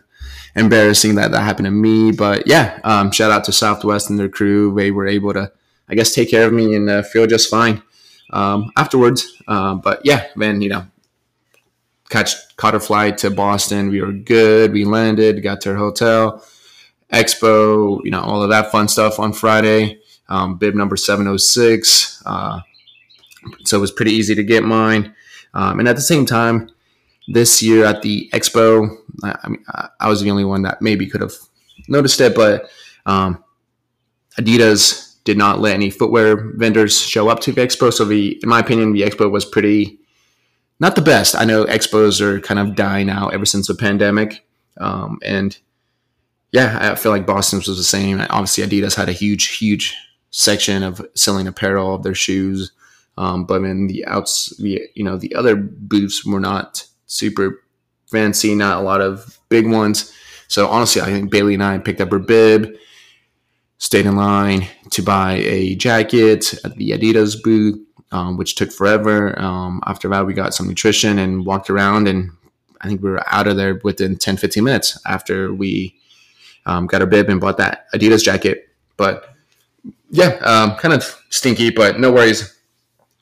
embarrassing 0.55 1.15
that 1.15 1.31
that 1.31 1.41
happened 1.41 1.65
to 1.65 1.71
me. 1.71 2.11
But 2.11 2.47
yeah, 2.47 2.79
um, 2.83 3.11
shout 3.11 3.31
out 3.31 3.45
to 3.45 3.51
Southwest 3.51 4.09
and 4.09 4.19
their 4.19 4.29
crew. 4.29 4.73
They 4.75 4.91
were 4.91 5.07
able 5.07 5.33
to, 5.33 5.51
I 5.89 5.95
guess, 5.95 6.13
take 6.13 6.29
care 6.29 6.45
of 6.47 6.53
me 6.53 6.75
and 6.75 6.89
uh, 6.89 7.03
feel 7.03 7.27
just 7.27 7.49
fine 7.49 7.81
um, 8.31 8.71
afterwards. 8.77 9.41
Uh, 9.47 9.75
but 9.75 10.01
yeah, 10.03 10.27
then 10.35 10.61
you 10.61 10.69
know, 10.69 10.85
catch 12.09 12.33
caught 12.57 12.75
a 12.75 12.79
flight 12.79 13.17
to 13.19 13.31
Boston. 13.31 13.89
We 13.89 14.01
were 14.01 14.11
good. 14.11 14.73
We 14.73 14.85
landed, 14.85 15.41
got 15.41 15.61
to 15.61 15.71
our 15.71 15.75
hotel, 15.75 16.45
expo, 17.11 17.99
you 18.03 18.11
know, 18.11 18.21
all 18.21 18.43
of 18.43 18.49
that 18.49 18.71
fun 18.71 18.87
stuff 18.87 19.19
on 19.19 19.33
Friday. 19.33 19.99
Um, 20.27 20.57
bib 20.57 20.75
number 20.75 20.95
seven 20.95 21.27
oh 21.27 21.37
six. 21.37 22.21
Uh, 22.25 22.61
so 23.65 23.77
it 23.77 23.81
was 23.81 23.91
pretty 23.91 24.11
easy 24.11 24.35
to 24.35 24.43
get 24.43 24.63
mine. 24.63 25.15
Um, 25.53 25.79
and 25.79 25.87
at 25.87 25.95
the 25.95 26.01
same 26.03 26.25
time, 26.25 26.69
this 27.27 27.63
year 27.63 27.85
at 27.85 28.01
the 28.01 28.29
expo, 28.31 28.95
I, 29.23 29.35
I 29.43 29.49
mean, 29.49 29.63
I 29.99 30.07
was 30.07 30.21
the 30.21 30.29
only 30.29 30.45
one 30.45 30.63
that 30.63 30.81
maybe 30.81 31.07
could 31.07 31.21
have 31.21 31.33
noticed 31.87 32.21
it, 32.21 32.35
but 32.35 32.69
um, 33.05 33.43
Adidas 34.39 35.08
did 35.29 35.37
not 35.37 35.59
let 35.59 35.75
any 35.75 35.91
footwear 35.91 36.35
vendors 36.55 36.99
show 36.99 37.29
up 37.29 37.39
to 37.39 37.51
the 37.51 37.61
expo. 37.61 37.93
So 37.93 38.03
the, 38.03 38.39
in 38.41 38.49
my 38.49 38.59
opinion, 38.59 38.93
the 38.93 39.03
expo 39.03 39.29
was 39.29 39.45
pretty 39.45 39.99
not 40.79 40.95
the 40.95 41.03
best. 41.03 41.35
I 41.35 41.45
know 41.45 41.65
expos 41.65 42.19
are 42.19 42.41
kind 42.41 42.59
of 42.59 42.73
dying 42.73 43.11
out 43.11 43.31
ever 43.31 43.45
since 43.45 43.67
the 43.67 43.75
pandemic, 43.75 44.43
um, 44.79 45.19
and 45.23 45.55
yeah, 46.51 46.79
I 46.81 46.95
feel 46.95 47.11
like 47.11 47.27
Boston's 47.27 47.67
was 47.67 47.77
the 47.77 47.83
same. 47.83 48.25
Obviously, 48.31 48.63
Adidas 48.63 48.95
had 48.95 49.07
a 49.07 49.11
huge, 49.11 49.57
huge 49.57 49.95
section 50.31 50.81
of 50.81 51.05
selling 51.13 51.45
apparel 51.45 51.93
of 51.93 52.01
their 52.01 52.15
shoes, 52.15 52.71
um, 53.15 53.45
but 53.45 53.61
in 53.61 53.85
the 53.85 54.03
outs, 54.07 54.57
the 54.57 54.81
you 54.95 55.03
know 55.03 55.15
the 55.15 55.35
other 55.35 55.55
booths 55.55 56.25
were 56.25 56.39
not 56.39 56.87
super 57.05 57.61
fancy, 58.07 58.55
not 58.55 58.81
a 58.81 58.83
lot 58.83 59.01
of 59.01 59.39
big 59.49 59.69
ones. 59.69 60.11
So 60.47 60.67
honestly, 60.69 61.03
I 61.03 61.11
think 61.11 61.29
Bailey 61.29 61.53
and 61.53 61.63
I 61.63 61.77
picked 61.77 62.01
up 62.01 62.09
her 62.09 62.17
bib, 62.17 62.75
stayed 63.79 64.05
in 64.05 64.15
line 64.15 64.67
to 64.91 65.01
buy 65.01 65.33
a 65.37 65.73
jacket 65.75 66.53
at 66.63 66.75
the 66.75 66.91
Adidas 66.91 67.41
booth, 67.41 67.79
um, 68.11 68.37
which 68.37 68.55
took 68.55 68.71
forever. 68.71 69.39
Um, 69.41 69.81
after 69.87 70.07
that, 70.09 70.25
we 70.25 70.33
got 70.33 70.53
some 70.53 70.67
nutrition 70.67 71.17
and 71.17 71.45
walked 71.45 71.69
around, 71.69 72.07
and 72.07 72.31
I 72.81 72.87
think 72.87 73.01
we 73.01 73.09
were 73.09 73.23
out 73.33 73.47
of 73.47 73.55
there 73.55 73.79
within 73.83 74.17
10, 74.17 74.37
15 74.37 74.63
minutes 74.63 75.01
after 75.05 75.53
we 75.53 75.95
um, 76.65 76.87
got 76.87 77.01
our 77.01 77.07
bib 77.07 77.29
and 77.29 77.41
bought 77.41 77.57
that 77.57 77.85
Adidas 77.93 78.23
jacket. 78.23 78.69
But 78.97 79.33
yeah, 80.11 80.37
um, 80.43 80.75
kind 80.75 80.93
of 80.93 81.03
stinky, 81.29 81.69
but 81.69 81.99
no 81.99 82.11
worries. 82.11 82.57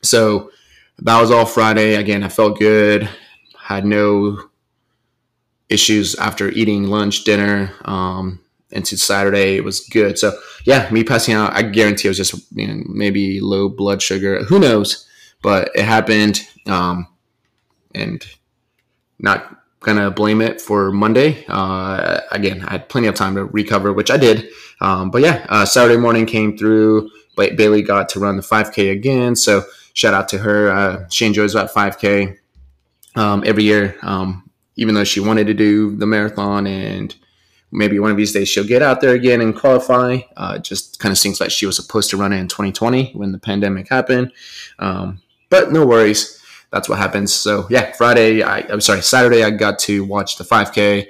So 0.02 0.50
that 0.98 1.20
was 1.20 1.30
all 1.30 1.46
Friday. 1.46 1.94
Again, 1.94 2.24
I 2.24 2.28
felt 2.28 2.58
good. 2.58 3.08
Had 3.56 3.84
no 3.84 4.38
issues 5.68 6.16
after 6.16 6.48
eating 6.48 6.84
lunch, 6.84 7.24
dinner, 7.24 7.72
um, 7.84 8.40
into 8.70 8.96
Saturday. 8.96 9.56
It 9.56 9.64
was 9.64 9.80
good. 9.80 10.18
So 10.18 10.38
yeah, 10.64 10.88
me 10.90 11.04
passing 11.04 11.34
out, 11.34 11.54
I 11.54 11.62
guarantee 11.62 12.08
it 12.08 12.10
was 12.10 12.16
just 12.16 12.52
you 12.52 12.66
know, 12.66 12.82
maybe 12.86 13.40
low 13.40 13.68
blood 13.68 14.02
sugar. 14.02 14.44
Who 14.44 14.58
knows? 14.58 15.06
But 15.42 15.70
it 15.74 15.84
happened, 15.84 16.40
um, 16.66 17.06
and 17.94 18.24
not 19.18 19.56
gonna 19.80 20.10
blame 20.10 20.40
it 20.40 20.60
for 20.60 20.90
Monday. 20.90 21.44
Uh, 21.48 22.20
again, 22.30 22.64
I 22.64 22.72
had 22.72 22.88
plenty 22.88 23.06
of 23.06 23.14
time 23.14 23.36
to 23.36 23.44
recover, 23.44 23.92
which 23.92 24.10
I 24.10 24.16
did. 24.16 24.48
Um, 24.80 25.10
but 25.10 25.22
yeah, 25.22 25.46
uh, 25.48 25.64
Saturday 25.64 25.96
morning 25.96 26.26
came 26.26 26.56
through. 26.56 27.10
But 27.36 27.56
Bailey 27.56 27.82
got 27.82 28.08
to 28.10 28.18
run 28.18 28.36
the 28.36 28.42
5K 28.42 28.90
again, 28.90 29.36
so 29.36 29.62
shout 29.92 30.12
out 30.12 30.28
to 30.30 30.38
her. 30.38 30.72
Uh, 30.72 31.06
she 31.08 31.24
enjoys 31.24 31.52
that 31.52 31.72
5K 31.72 32.36
um, 33.14 33.44
every 33.46 33.62
year, 33.62 33.96
um, 34.02 34.50
even 34.74 34.96
though 34.96 35.04
she 35.04 35.20
wanted 35.20 35.46
to 35.46 35.54
do 35.54 35.94
the 35.94 36.04
marathon 36.04 36.66
and 36.66 37.14
maybe 37.70 37.98
one 37.98 38.10
of 38.10 38.16
these 38.16 38.32
days 38.32 38.48
she'll 38.48 38.64
get 38.64 38.82
out 38.82 39.00
there 39.00 39.14
again 39.14 39.40
and 39.40 39.54
qualify. 39.54 40.18
Uh, 40.36 40.58
just 40.58 40.98
kind 40.98 41.12
of 41.12 41.18
seems 41.18 41.40
like 41.40 41.50
she 41.50 41.66
was 41.66 41.76
supposed 41.76 42.10
to 42.10 42.16
run 42.16 42.32
it 42.32 42.38
in 42.38 42.48
2020 42.48 43.12
when 43.12 43.32
the 43.32 43.38
pandemic 43.38 43.88
happened. 43.88 44.32
Um, 44.78 45.20
but 45.50 45.72
no 45.72 45.86
worries. 45.86 46.42
That's 46.70 46.88
what 46.88 46.98
happens. 46.98 47.32
So 47.32 47.66
yeah, 47.70 47.92
Friday, 47.92 48.42
I, 48.42 48.60
am 48.60 48.80
sorry, 48.80 49.02
Saturday, 49.02 49.42
I 49.42 49.50
got 49.50 49.78
to 49.80 50.04
watch 50.04 50.36
the 50.36 50.44
5K. 50.44 51.08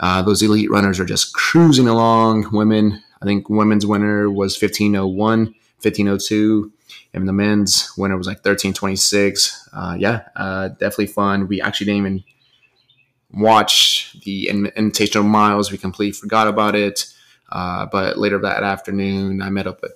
Uh, 0.00 0.22
those 0.22 0.42
elite 0.42 0.70
runners 0.70 0.98
are 0.98 1.04
just 1.04 1.34
cruising 1.34 1.86
along. 1.86 2.50
Women, 2.52 3.02
I 3.22 3.26
think 3.26 3.48
women's 3.48 3.86
winner 3.86 4.30
was 4.30 4.60
1501, 4.60 5.38
1502. 5.46 6.72
And 7.12 7.28
the 7.28 7.32
men's 7.32 7.92
winner 7.96 8.16
was 8.16 8.26
like 8.26 8.38
1326. 8.38 9.68
Uh, 9.72 9.96
yeah, 9.98 10.22
uh, 10.36 10.68
definitely 10.68 11.08
fun. 11.08 11.48
We 11.48 11.60
actually 11.60 11.86
didn't 11.86 11.98
even 11.98 12.24
watch 13.32 14.16
the 14.24 14.48
Invitational 14.50 15.26
Miles. 15.26 15.70
We 15.70 15.78
completely 15.78 16.12
forgot 16.12 16.48
about 16.48 16.74
it. 16.74 17.12
Uh, 17.50 17.86
but 17.86 18.18
later 18.18 18.38
that 18.38 18.62
afternoon, 18.62 19.42
I 19.42 19.50
met 19.50 19.66
up 19.66 19.82
with 19.82 19.92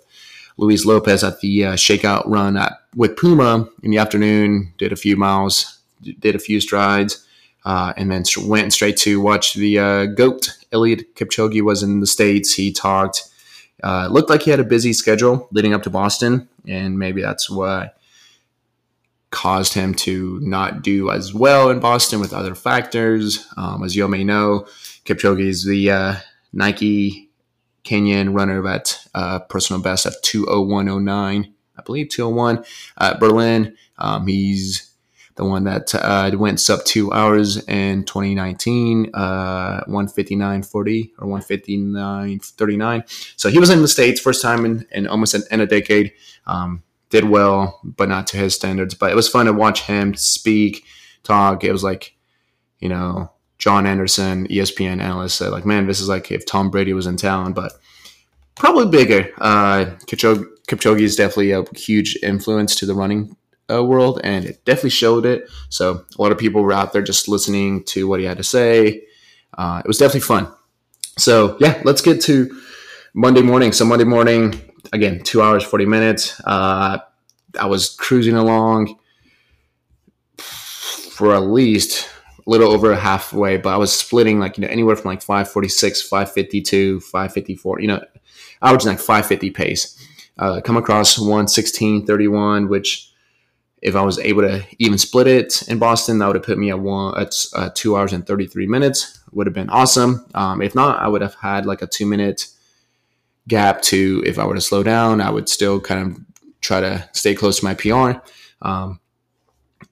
Luis 0.57 0.85
Lopez 0.85 1.25
at 1.25 1.41
the 1.41 1.65
uh, 1.65 1.73
Shakeout 1.75 2.25
Run 2.27 2.57
at, 2.57 2.73
with 2.95 3.17
Puma 3.17 3.69
in 3.83 3.91
the 3.91 3.99
afternoon. 3.99 4.73
Did 4.79 4.93
a 4.93 4.97
few 4.97 5.17
miles, 5.17 5.79
did 6.03 6.35
a 6.35 6.41
few 6.41 6.61
strides, 6.61 7.27
uh, 7.65 7.93
and 7.97 8.11
then 8.11 8.25
went 8.47 8.73
straight 8.73 8.97
to 8.99 9.21
watch 9.21 9.55
the 9.55 9.79
uh, 9.79 10.07
goat. 10.07 10.57
Eliud 10.73 11.05
Kipchoge 11.15 11.63
was 11.63 11.83
in 11.83 12.01
the 12.01 12.07
states. 12.07 12.55
He 12.55 12.73
talked. 12.73 13.29
Uh, 13.83 14.09
looked 14.11 14.31
like 14.31 14.43
he 14.43 14.51
had 14.51 14.61
a 14.61 14.65
busy 14.65 14.93
schedule 14.93 15.49
leading 15.53 15.75
up 15.75 15.83
to 15.83 15.91
Boston, 15.91 16.49
and 16.67 16.99
maybe 16.99 17.21
that's 17.21 17.51
why 17.51 17.91
caused 19.35 19.75
him 19.75 19.93
to 19.93 20.39
not 20.41 20.81
do 20.81 21.11
as 21.11 21.35
well 21.35 21.69
in 21.69 21.81
Boston 21.81 22.21
with 22.21 22.33
other 22.33 22.55
factors. 22.55 23.45
Um, 23.57 23.83
as 23.83 23.97
you 23.97 24.05
all 24.05 24.09
may 24.09 24.23
know, 24.23 24.67
Kipchoge 25.05 25.47
is 25.47 25.65
the 25.65 25.91
uh, 25.91 26.15
Nike 26.53 27.31
Kenyan 27.85 28.33
runner 28.33 28.67
at 28.69 28.97
uh, 29.13 29.41
personal 29.41 29.83
best 29.83 30.07
of 30.07 30.15
201.09, 30.23 31.53
I 31.77 31.83
believe 31.83 32.11
201 32.11 32.65
at 32.97 33.19
Berlin. 33.19 33.77
Um, 33.99 34.29
he's 34.29 34.95
the 35.35 35.45
one 35.45 35.65
that 35.65 35.93
uh, 35.97 36.31
went 36.35 36.61
sub 36.61 36.85
two 36.85 37.13
hours 37.13 37.57
in 37.69 38.05
2019, 38.05 39.11
uh, 39.15 39.83
159.40 39.89 41.11
or 41.19 41.27
159.39. 41.27 43.35
So 43.37 43.51
he 43.51 43.59
was 43.59 43.69
in 43.69 43.83
the 43.83 43.89
States 43.89 44.21
first 44.21 44.41
time 44.41 44.65
in, 44.65 44.87
in 44.93 45.09
almost 45.09 45.35
an, 45.35 45.43
in 45.51 45.61
a 45.61 45.67
decade. 45.67 46.13
Um, 46.47 46.85
did 47.15 47.31
well, 47.31 47.81
but 47.85 48.09
not 48.09 48.27
to 48.27 48.37
his 48.37 48.57
standards. 48.57 48.95
But 48.95 49.13
it 49.13 49.15
was 49.15 49.29
fun 49.29 49.47
to 49.47 49.53
watch 49.53 49.83
him 49.83 50.15
speak, 50.15 50.85
talk. 51.23 51.63
It 51.63 51.71
was 51.71 51.85
like, 51.85 52.17
you 52.81 52.89
know, 52.89 53.31
John 53.59 53.87
Anderson, 53.87 54.49
ESPN 54.49 55.01
analyst, 55.01 55.37
said 55.37 55.51
like, 55.53 55.65
man, 55.65 55.87
this 55.87 56.01
is 56.01 56.09
like 56.09 56.33
if 56.33 56.45
Tom 56.45 56.71
Brady 56.71 56.93
was 56.93 57.07
in 57.07 57.17
town, 57.17 57.53
but 57.53 57.73
probably 58.57 58.87
bigger. 58.87 59.31
Uh, 59.39 59.87
Kipchoge, 60.07 60.45
Kipchoge 60.69 61.03
is 61.03 61.15
definitely 61.15 61.53
a 61.53 61.65
huge 61.77 62.19
influence 62.21 62.75
to 62.77 62.87
the 62.87 62.95
running 62.95 63.37
uh, 63.71 63.85
world, 63.85 64.21
and 64.25 64.45
it 64.45 64.65
definitely 64.65 64.91
showed 64.91 65.25
it. 65.25 65.49
So 65.69 66.05
a 66.19 66.23
lot 66.23 66.33
of 66.33 66.39
people 66.39 66.63
were 66.63 66.73
out 66.73 66.93
there 66.93 67.03
just 67.03 67.29
listening 67.29 67.85
to 67.85 68.09
what 68.09 68.19
he 68.19 68.27
had 68.27 68.39
to 68.39 68.45
say. 68.45 69.05
Uh, 69.57 69.83
it 69.85 69.89
was 69.89 69.99
definitely 69.99 70.23
fun. 70.23 70.53
So 71.17 71.57
yeah, 71.61 71.81
let's 71.85 72.03
get 72.03 72.21
to 72.23 72.61
Monday 73.15 73.43
morning. 73.43 73.71
So 73.71 73.85
Monday 73.85 74.05
morning, 74.05 74.61
again, 74.95 75.21
two 75.21 75.43
hours, 75.43 75.65
40 75.65 75.87
minutes. 75.87 76.41
Uh, 76.45 76.99
I 77.59 77.67
was 77.67 77.95
cruising 77.97 78.37
along 78.37 78.97
for 80.39 81.35
at 81.35 81.43
least 81.43 82.09
a 82.47 82.51
little 82.51 82.73
over 82.73 82.95
halfway, 82.95 83.57
but 83.57 83.75
I 83.75 83.77
was 83.77 83.93
splitting 83.93 84.39
like, 84.39 84.57
you 84.57 84.63
know, 84.63 84.69
anywhere 84.69 84.97
from 84.97 85.11
like 85.11 85.23
546, 85.23 86.03
552, 86.03 87.01
554, 87.01 87.81
you 87.81 87.89
know, 87.89 87.97
I 88.63 88.73
was 88.73 88.87
averaging 88.87 88.89
like 88.91 88.99
550 88.99 89.51
pace. 89.51 90.09
Uh, 90.39 90.61
come 90.61 90.77
across 90.77 91.19
116.31, 91.19 92.69
which 92.69 93.11
if 93.83 93.95
I 93.95 94.03
was 94.03 94.19
able 94.19 94.43
to 94.43 94.65
even 94.79 94.99
split 94.99 95.27
it 95.27 95.69
in 95.69 95.79
Boston, 95.79 96.19
that 96.19 96.27
would 96.27 96.37
have 96.37 96.45
put 96.45 96.59
me 96.59 96.71
at 96.71 96.81
one 96.81 97.21
at 97.21 97.35
uh, 97.55 97.71
two 97.75 97.97
hours 97.97 98.13
and 98.13 98.27
33 98.27 98.67
minutes. 98.67 99.21
Would 99.33 99.47
have 99.47 99.55
been 99.55 99.71
awesome. 99.71 100.27
Um, 100.35 100.63
if 100.63 100.75
not, 100.75 101.01
I 101.01 101.09
would 101.09 101.21
have 101.21 101.35
had 101.35 101.67
like 101.67 101.83
a 101.83 101.87
two 101.87 102.07
minute 102.07 102.49
gap 103.49 103.83
to 103.83 104.23
if 104.27 104.39
I 104.39 104.47
were 104.47 104.55
to 104.55 104.61
slow 104.61 104.83
down, 104.83 105.21
I 105.21 105.31
would 105.31 105.49
still 105.49 105.81
kind 105.81 106.01
of 106.01 106.21
try 106.61 106.81
to 106.81 107.09
stay 107.13 107.35
close 107.35 107.61
to 107.61 107.65
my 107.65 107.75
PR. 107.75 108.21
Um, 108.63 109.01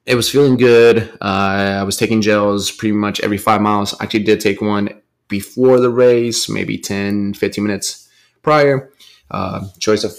it 0.05 0.15
was 0.15 0.29
feeling 0.29 0.57
good. 0.57 1.09
Uh, 1.21 1.77
I 1.79 1.83
was 1.83 1.97
taking 1.97 2.21
gels 2.21 2.71
pretty 2.71 2.93
much 2.93 3.19
every 3.21 3.37
five 3.37 3.61
miles. 3.61 3.93
I 3.99 4.03
actually 4.03 4.23
did 4.23 4.39
take 4.39 4.61
one 4.61 4.89
before 5.27 5.79
the 5.79 5.89
race, 5.89 6.49
maybe 6.49 6.77
10, 6.77 7.35
15 7.35 7.63
minutes 7.63 8.09
prior. 8.41 8.91
Uh, 9.31 9.67
choice 9.79 10.03
of 10.03 10.13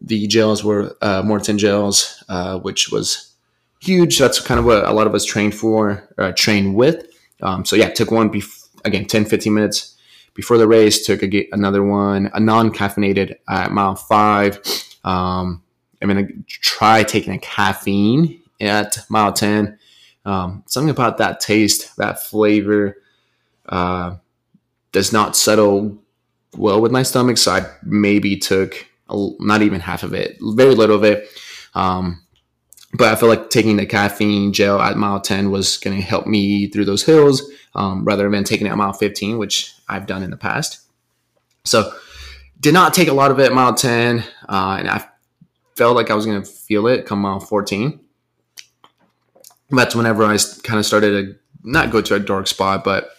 the 0.00 0.26
gels 0.26 0.64
were 0.64 0.96
uh, 1.02 1.22
Maurten 1.22 1.58
gels, 1.58 2.22
uh, 2.28 2.58
which 2.60 2.90
was 2.90 3.32
huge. 3.80 4.18
That's 4.18 4.40
kind 4.40 4.58
of 4.58 4.64
what 4.64 4.84
a 4.84 4.92
lot 4.92 5.06
of 5.06 5.14
us 5.14 5.24
trained 5.24 5.54
for, 5.54 6.08
uh, 6.16 6.32
train 6.32 6.74
with. 6.74 7.06
Um, 7.42 7.64
so 7.64 7.76
yeah, 7.76 7.90
took 7.90 8.10
one 8.10 8.30
bef- 8.30 8.68
again, 8.84 9.04
10, 9.04 9.24
15 9.26 9.52
minutes 9.52 9.97
before 10.38 10.56
the 10.56 10.68
race, 10.68 11.04
took 11.04 11.20
a, 11.24 11.48
another 11.50 11.82
one, 11.82 12.30
a 12.32 12.38
non-caffeinated 12.38 13.34
at 13.48 13.72
mile 13.72 13.96
five. 13.96 14.60
Um, 15.02 15.64
I'm 16.00 16.06
gonna 16.06 16.28
try 16.46 17.02
taking 17.02 17.32
a 17.32 17.40
caffeine 17.40 18.40
at 18.60 18.98
mile 19.08 19.32
ten. 19.32 19.80
Um, 20.24 20.62
something 20.66 20.90
about 20.90 21.18
that 21.18 21.40
taste, 21.40 21.96
that 21.96 22.22
flavor, 22.22 23.02
uh, 23.68 24.14
does 24.92 25.12
not 25.12 25.34
settle 25.34 25.98
well 26.56 26.80
with 26.80 26.92
my 26.92 27.02
stomach. 27.02 27.36
So 27.36 27.50
I 27.50 27.66
maybe 27.82 28.36
took 28.36 28.86
a, 29.10 29.30
not 29.40 29.62
even 29.62 29.80
half 29.80 30.04
of 30.04 30.14
it, 30.14 30.36
very 30.40 30.76
little 30.76 30.94
of 30.94 31.02
it. 31.02 31.28
Um, 31.74 32.22
but 32.94 33.12
I 33.12 33.16
feel 33.16 33.28
like 33.28 33.50
taking 33.50 33.76
the 33.76 33.86
caffeine 33.86 34.52
gel 34.52 34.80
at 34.80 34.96
mile 34.96 35.20
10 35.20 35.50
was 35.50 35.78
going 35.78 35.96
to 35.96 36.02
help 36.02 36.28
me 36.28 36.68
through 36.68 36.84
those 36.84 37.02
hills 37.02 37.42
um, 37.74 38.04
rather 38.04 38.30
than 38.30 38.44
taking 38.44 38.68
it 38.68 38.70
at 38.70 38.76
mile 38.76 38.92
15, 38.92 39.36
which 39.36 39.74
I've 39.88 40.06
done 40.06 40.22
in 40.22 40.30
the 40.30 40.36
past. 40.36 40.80
So, 41.64 41.92
did 42.60 42.74
not 42.74 42.94
take 42.94 43.08
a 43.08 43.12
lot 43.12 43.30
of 43.30 43.38
it 43.38 43.52
mile 43.52 43.74
10, 43.74 44.24
uh, 44.48 44.76
and 44.78 44.88
I 44.88 45.06
felt 45.76 45.94
like 45.94 46.10
I 46.10 46.14
was 46.14 46.26
going 46.26 46.42
to 46.42 46.48
feel 46.48 46.86
it 46.88 47.06
come 47.06 47.20
mile 47.20 47.40
14. 47.40 48.00
That's 49.70 49.94
whenever 49.94 50.24
I 50.24 50.36
kind 50.62 50.78
of 50.78 50.86
started 50.86 51.10
to 51.10 51.38
not 51.62 51.90
go 51.90 52.00
to 52.00 52.14
a 52.14 52.18
dark 52.18 52.46
spot, 52.46 52.82
but 52.84 53.10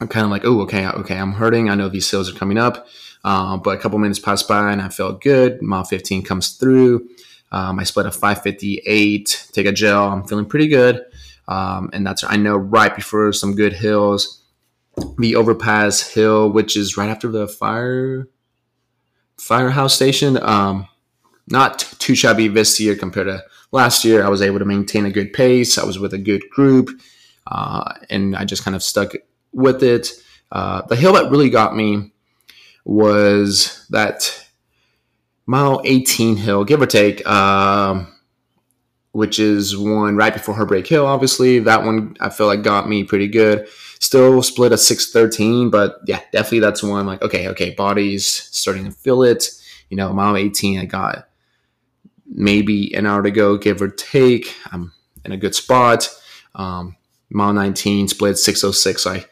I'm 0.00 0.08
kind 0.08 0.24
of 0.24 0.30
like, 0.30 0.44
oh, 0.44 0.60
okay, 0.62 0.86
okay, 0.86 1.18
I'm 1.18 1.32
hurting. 1.32 1.68
I 1.68 1.74
know 1.74 1.88
these 1.88 2.10
hills 2.10 2.32
are 2.32 2.38
coming 2.38 2.56
up. 2.56 2.86
Uh, 3.24 3.56
but 3.56 3.76
a 3.76 3.80
couple 3.80 3.98
minutes 3.98 4.18
passed 4.18 4.46
by 4.46 4.72
and 4.72 4.80
I 4.80 4.88
felt 4.88 5.20
good. 5.20 5.60
Mile 5.60 5.84
15 5.84 6.22
comes 6.22 6.50
through. 6.56 7.08
Um, 7.50 7.78
I 7.78 7.84
split 7.84 8.06
a 8.06 8.12
558, 8.12 9.48
take 9.52 9.66
a 9.66 9.72
gel. 9.72 10.08
I'm 10.08 10.24
feeling 10.24 10.46
pretty 10.46 10.68
good. 10.68 11.04
Um, 11.48 11.90
and 11.92 12.06
that's, 12.06 12.22
I 12.24 12.36
know, 12.36 12.56
right 12.56 12.94
before 12.94 13.32
some 13.32 13.54
good 13.54 13.72
hills. 13.72 14.42
The 15.18 15.36
overpass 15.36 16.08
hill, 16.12 16.50
which 16.50 16.76
is 16.76 16.96
right 16.96 17.08
after 17.08 17.28
the 17.28 17.48
fire 17.48 18.28
firehouse 19.36 19.94
station. 19.94 20.38
Um, 20.42 20.88
not 21.48 21.78
too 21.98 22.14
shabby 22.14 22.48
this 22.48 22.78
year 22.78 22.94
compared 22.96 23.26
to 23.26 23.42
last 23.72 24.04
year. 24.04 24.24
I 24.24 24.28
was 24.28 24.42
able 24.42 24.58
to 24.58 24.64
maintain 24.64 25.06
a 25.06 25.10
good 25.10 25.32
pace. 25.32 25.78
I 25.78 25.84
was 25.84 25.98
with 25.98 26.12
a 26.12 26.18
good 26.18 26.42
group, 26.50 26.90
uh, 27.46 27.94
and 28.10 28.36
I 28.36 28.44
just 28.44 28.64
kind 28.64 28.76
of 28.76 28.82
stuck 28.82 29.12
with 29.52 29.82
it. 29.82 30.12
Uh, 30.50 30.82
the 30.82 30.96
hill 30.96 31.14
that 31.14 31.30
really 31.30 31.50
got 31.50 31.76
me 31.76 32.12
was 32.84 33.86
that 33.90 34.46
mile 35.46 35.80
18 35.84 36.36
hill, 36.36 36.64
give 36.64 36.80
or 36.80 36.86
take, 36.86 37.26
um, 37.26 38.12
which 39.12 39.38
is 39.38 39.76
one 39.76 40.16
right 40.16 40.32
before 40.32 40.54
Heartbreak 40.54 40.86
Hill, 40.86 41.06
obviously. 41.06 41.58
That 41.58 41.84
one 41.84 42.16
I 42.20 42.30
feel 42.30 42.46
like 42.46 42.62
got 42.62 42.88
me 42.88 43.04
pretty 43.04 43.28
good. 43.28 43.68
Still 44.00 44.42
split 44.42 44.72
a 44.72 44.78
613, 44.78 45.70
but 45.70 45.98
yeah, 46.06 46.20
definitely 46.32 46.60
that's 46.60 46.82
one 46.82 47.06
like, 47.06 47.22
okay, 47.22 47.48
okay, 47.48 47.70
body's 47.70 48.26
starting 48.26 48.84
to 48.84 48.90
feel 48.90 49.22
it. 49.22 49.48
You 49.90 49.96
know, 49.96 50.12
mile 50.12 50.36
18, 50.36 50.78
I 50.78 50.84
got 50.84 51.28
maybe 52.26 52.94
an 52.94 53.06
hour 53.06 53.22
to 53.22 53.30
go, 53.30 53.56
give 53.56 53.80
or 53.82 53.88
take. 53.88 54.54
I'm 54.70 54.92
in 55.24 55.32
a 55.32 55.36
good 55.36 55.54
spot. 55.54 56.08
Um, 56.54 56.96
mile 57.30 57.52
19, 57.52 58.08
split 58.08 58.38
606. 58.38 59.06
I 59.06 59.24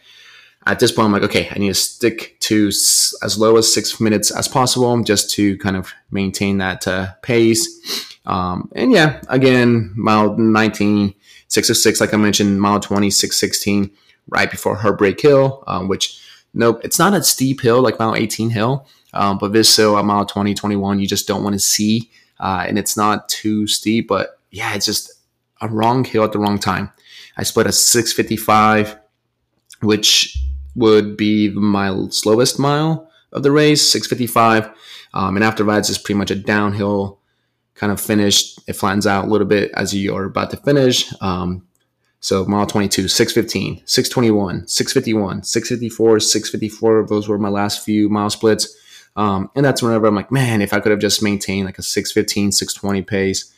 at 0.66 0.80
this 0.80 0.90
point, 0.90 1.06
I'm 1.06 1.12
like, 1.12 1.23
okay, 1.23 1.49
I 1.54 1.59
need 1.61 1.68
to 1.68 1.75
stick 1.75 2.37
to 2.40 2.66
as 2.68 3.38
low 3.38 3.56
as 3.56 3.73
six 3.73 4.00
minutes 4.00 4.33
as 4.33 4.49
possible 4.49 5.00
just 5.04 5.30
to 5.35 5.56
kind 5.59 5.76
of 5.76 5.92
maintain 6.11 6.59
that 6.59 6.88
uh, 6.88 7.12
pace. 7.23 8.16
Um, 8.26 8.71
and 8.75 8.92
yeah, 8.92 9.21
again, 9.28 9.92
mile 9.97 10.37
19, 10.37 11.14
606, 11.49 12.00
like 12.00 12.12
I 12.12 12.16
mentioned, 12.16 12.61
mile 12.61 12.80
20, 12.80 13.11
616, 13.11 13.90
right 14.28 14.50
before 14.50 14.75
her 14.75 14.83
Heartbreak 14.83 15.21
Hill, 15.21 15.62
um, 15.66 15.88
which, 15.88 16.21
nope, 16.52 16.80
it's 16.83 16.99
not 16.99 17.14
a 17.14 17.23
steep 17.23 17.61
hill 17.61 17.80
like 17.80 17.99
mile 17.99 18.16
18 18.16 18.50
hill, 18.50 18.87
um, 19.14 19.38
but 19.38 19.52
this 19.52 19.75
hill 19.76 19.97
at 19.97 20.04
mile 20.04 20.26
20, 20.26 20.54
21, 20.54 20.99
you 20.99 21.06
just 21.06 21.28
don't 21.28 21.45
want 21.45 21.54
to 21.54 21.61
see. 21.61 22.11
Uh, 22.38 22.64
and 22.68 22.78
it's 22.78 22.97
not 22.97 23.28
too 23.28 23.66
steep, 23.66 24.09
but 24.09 24.38
yeah, 24.50 24.75
it's 24.75 24.87
just 24.87 25.12
a 25.61 25.68
wrong 25.68 26.04
hill 26.04 26.25
at 26.25 26.33
the 26.33 26.38
wrong 26.38 26.59
time. 26.59 26.90
I 27.37 27.42
split 27.45 27.66
a 27.66 27.73
655, 27.73 28.99
which 29.80 30.38
would 30.75 31.16
be 31.16 31.50
my 31.50 32.09
slowest 32.11 32.59
mile 32.59 33.11
of 33.33 33.42
the 33.42 33.50
race, 33.50 33.83
655. 33.90 34.71
Um, 35.14 35.37
and 35.37 35.45
after 35.45 35.64
that, 35.64 35.78
it's 35.78 35.99
pretty 35.99 36.18
much 36.18 36.30
a 36.30 36.37
downhill 36.37 37.21
kind 37.76 37.92
of 37.92 38.00
finish. 38.00 38.56
It 38.66 38.75
flattens 38.75 39.06
out 39.06 39.26
a 39.26 39.28
little 39.28 39.47
bit 39.47 39.71
as 39.75 39.95
you're 39.95 40.25
about 40.25 40.50
to 40.50 40.56
finish. 40.56 41.12
Um, 41.21 41.66
so 42.21 42.45
mile 42.45 42.66
22, 42.66 43.09
615, 43.09 43.83
621, 43.87 44.66
651, 44.66 45.42
654, 45.45 46.21
654. 46.21 47.06
Those 47.06 47.28
were 47.28 47.39
my 47.39 47.49
last 47.49 47.84
few 47.84 48.08
mile 48.08 48.30
splits. 48.30 48.76
Um, 49.15 49.50
and 49.54 49.65
that's 49.65 49.82
whenever 49.82 50.06
I'm 50.06 50.15
like, 50.15 50.32
man, 50.32 50.60
if 50.60 50.73
I 50.73 50.80
could 50.80 50.91
have 50.91 51.00
just 51.00 51.23
maintained 51.23 51.67
like 51.67 51.78
a 51.78 51.82
615, 51.82 52.52
620 52.52 53.02
pace, 53.02 53.52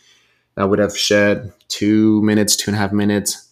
that 0.54 0.68
would 0.68 0.78
have 0.78 0.96
shed 0.96 1.52
two 1.68 2.20
minutes, 2.22 2.56
two 2.56 2.70
and 2.70 2.76
a 2.76 2.78
half 2.78 2.92
minutes 2.92 3.48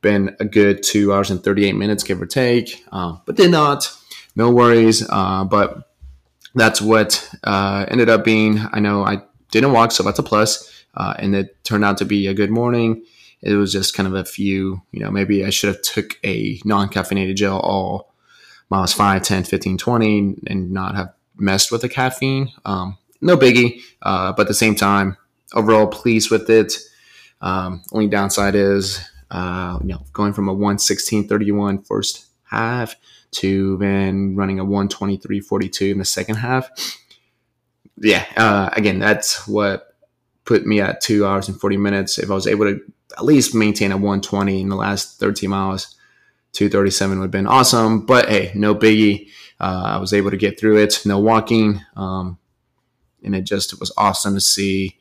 been 0.00 0.36
a 0.40 0.44
good 0.44 0.82
two 0.82 1.12
hours 1.12 1.30
and 1.30 1.42
38 1.42 1.72
minutes, 1.72 2.02
give 2.02 2.20
or 2.22 2.26
take, 2.26 2.84
uh, 2.92 3.16
but 3.26 3.36
did 3.36 3.50
not. 3.50 3.92
No 4.36 4.50
worries. 4.50 5.06
Uh, 5.08 5.44
but 5.44 5.90
that's 6.54 6.80
what 6.80 7.28
uh, 7.44 7.86
ended 7.88 8.08
up 8.08 8.24
being. 8.24 8.60
I 8.72 8.80
know 8.80 9.04
I 9.04 9.22
didn't 9.50 9.72
walk, 9.72 9.92
so 9.92 10.02
that's 10.02 10.18
a 10.18 10.22
plus. 10.22 10.84
Uh, 10.94 11.14
and 11.18 11.34
it 11.34 11.62
turned 11.64 11.84
out 11.84 11.98
to 11.98 12.04
be 12.04 12.26
a 12.26 12.34
good 12.34 12.50
morning. 12.50 13.04
It 13.40 13.54
was 13.54 13.72
just 13.72 13.94
kind 13.94 14.06
of 14.06 14.14
a 14.14 14.24
few, 14.24 14.82
you 14.90 15.00
know, 15.00 15.10
maybe 15.10 15.44
I 15.44 15.50
should 15.50 15.68
have 15.68 15.82
took 15.82 16.18
a 16.24 16.60
non-caffeinated 16.64 17.36
gel 17.36 17.60
all 17.60 18.12
miles 18.70 18.92
5, 18.92 19.22
10, 19.22 19.44
15, 19.44 19.78
20 19.78 20.34
and 20.48 20.72
not 20.72 20.96
have 20.96 21.14
messed 21.36 21.70
with 21.70 21.82
the 21.82 21.88
caffeine. 21.88 22.52
Um, 22.64 22.98
no 23.20 23.36
biggie. 23.36 23.80
Uh, 24.02 24.32
but 24.32 24.42
at 24.42 24.48
the 24.48 24.54
same 24.54 24.74
time, 24.74 25.16
overall 25.54 25.86
pleased 25.86 26.30
with 26.30 26.50
it. 26.50 26.74
Um, 27.40 27.82
only 27.92 28.08
downside 28.08 28.56
is 28.56 29.00
uh, 29.30 29.78
you 29.82 29.88
know, 29.88 30.02
going 30.12 30.32
from 30.32 30.48
a 30.48 30.54
116.31 30.54 31.86
first 31.86 32.26
half 32.44 32.96
to 33.30 33.76
then 33.78 34.34
running 34.34 34.58
a 34.58 34.64
123.42 34.64 35.92
in 35.92 35.98
the 35.98 36.04
second 36.04 36.36
half. 36.36 36.70
Yeah, 38.00 38.24
uh, 38.36 38.70
again, 38.72 38.98
that's 38.98 39.46
what 39.48 39.94
put 40.44 40.66
me 40.66 40.80
at 40.80 41.00
two 41.00 41.26
hours 41.26 41.48
and 41.48 41.60
40 41.60 41.76
minutes. 41.76 42.18
If 42.18 42.30
I 42.30 42.34
was 42.34 42.46
able 42.46 42.66
to 42.66 42.80
at 43.16 43.24
least 43.24 43.54
maintain 43.54 43.92
a 43.92 43.96
120 43.96 44.60
in 44.60 44.68
the 44.68 44.76
last 44.76 45.18
13 45.18 45.50
miles, 45.50 45.96
237 46.52 47.18
would 47.18 47.24
have 47.24 47.30
been 47.30 47.46
awesome. 47.46 48.06
But 48.06 48.28
hey, 48.28 48.52
no 48.54 48.74
biggie. 48.74 49.28
Uh, 49.60 49.82
I 49.84 49.96
was 49.98 50.12
able 50.12 50.30
to 50.30 50.36
get 50.36 50.58
through 50.58 50.78
it, 50.78 51.02
no 51.04 51.18
walking. 51.18 51.82
Um, 51.96 52.38
and 53.22 53.34
it 53.34 53.42
just 53.42 53.78
was 53.80 53.92
awesome 53.96 54.34
to 54.34 54.40
see, 54.40 54.96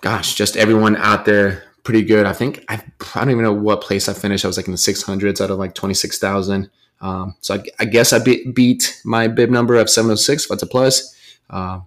gosh, 0.00 0.34
just 0.34 0.56
everyone 0.56 0.96
out 0.96 1.24
there 1.24 1.64
pretty 1.82 2.02
good. 2.02 2.26
I 2.26 2.32
think 2.32 2.64
I, 2.68 2.82
I 3.14 3.20
don't 3.20 3.30
even 3.30 3.44
know 3.44 3.52
what 3.52 3.80
place 3.80 4.08
I 4.08 4.12
finished. 4.12 4.44
I 4.44 4.48
was 4.48 4.56
like 4.56 4.66
in 4.66 4.72
the 4.72 4.78
600s 4.78 5.40
out 5.40 5.50
of 5.50 5.58
like 5.58 5.74
26,000. 5.74 6.70
Um, 7.00 7.36
so 7.40 7.54
I, 7.54 7.62
I, 7.80 7.84
guess 7.84 8.12
I 8.12 8.18
be, 8.18 8.50
beat 8.52 9.00
my 9.04 9.28
bib 9.28 9.50
number 9.50 9.76
of 9.76 9.90
706. 9.90 10.48
That's 10.48 10.62
a 10.62 10.66
plus. 10.66 11.14
Uh, 11.50 11.80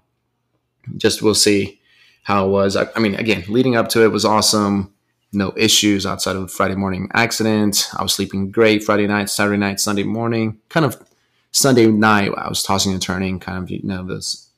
just 0.98 1.22
we'll 1.22 1.36
see 1.36 1.80
how 2.24 2.46
it 2.46 2.50
was. 2.50 2.76
I, 2.76 2.88
I, 2.96 3.00
mean, 3.00 3.16
again, 3.16 3.44
leading 3.48 3.76
up 3.76 3.90
to 3.90 4.04
it 4.04 4.12
was 4.12 4.26
awesome. 4.26 4.94
No 5.34 5.54
issues 5.56 6.06
outside 6.06 6.36
of 6.36 6.52
Friday 6.52 6.76
morning 6.76 7.10
accident. 7.14 7.90
I 7.98 8.04
was 8.04 8.14
sleeping 8.14 8.52
great 8.52 8.84
Friday 8.84 9.08
night, 9.08 9.30
Saturday 9.30 9.58
night, 9.58 9.80
Sunday 9.80 10.04
morning. 10.04 10.60
Kind 10.70 10.86
of 10.86 11.02
Sunday 11.52 11.88
night, 11.88 12.32
I 12.36 12.50
was 12.50 12.64
tossing 12.64 12.92
and 12.92 13.02
turning. 13.02 13.40
Kind 13.40 13.64
of 13.64 13.72
you 13.72 13.80
know 13.84 14.06
this 14.06 14.50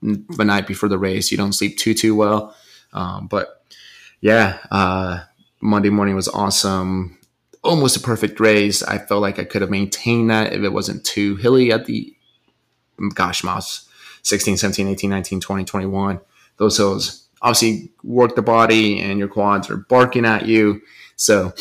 the 0.00 0.44
night 0.44 0.66
before 0.66 0.88
the 0.88 0.98
race. 0.98 1.30
You 1.30 1.36
don't 1.36 1.52
sleep 1.52 1.76
too 1.76 1.92
too 1.92 2.14
well, 2.14 2.56
um, 2.94 3.26
but 3.26 3.62
yeah, 4.20 4.58
uh, 4.70 5.20
Monday 5.60 5.90
morning 5.90 6.14
was 6.14 6.28
awesome. 6.28 7.18
Almost 7.62 7.96
a 7.96 8.00
perfect 8.00 8.40
race. 8.40 8.82
I 8.82 8.98
felt 8.98 9.22
like 9.22 9.38
I 9.38 9.44
could 9.44 9.60
have 9.60 9.70
maintained 9.70 10.30
that 10.30 10.52
if 10.52 10.62
it 10.62 10.72
wasn't 10.72 11.04
too 11.04 11.36
hilly 11.36 11.70
at 11.70 11.86
the, 11.86 12.16
gosh, 13.14 13.44
miles 13.44 13.88
16, 14.22 14.56
17, 14.56 14.88
18, 14.88 15.10
19, 15.10 15.40
20, 15.40 15.64
21. 15.64 16.20
Those 16.56 16.76
hills 16.76 17.28
obviously 17.40 17.90
work 18.04 18.36
the 18.36 18.42
body 18.42 19.00
and 19.00 19.18
your 19.18 19.28
quads 19.28 19.68
are 19.68 19.76
barking 19.76 20.24
at 20.24 20.46
you. 20.46 20.80
So, 21.16 21.52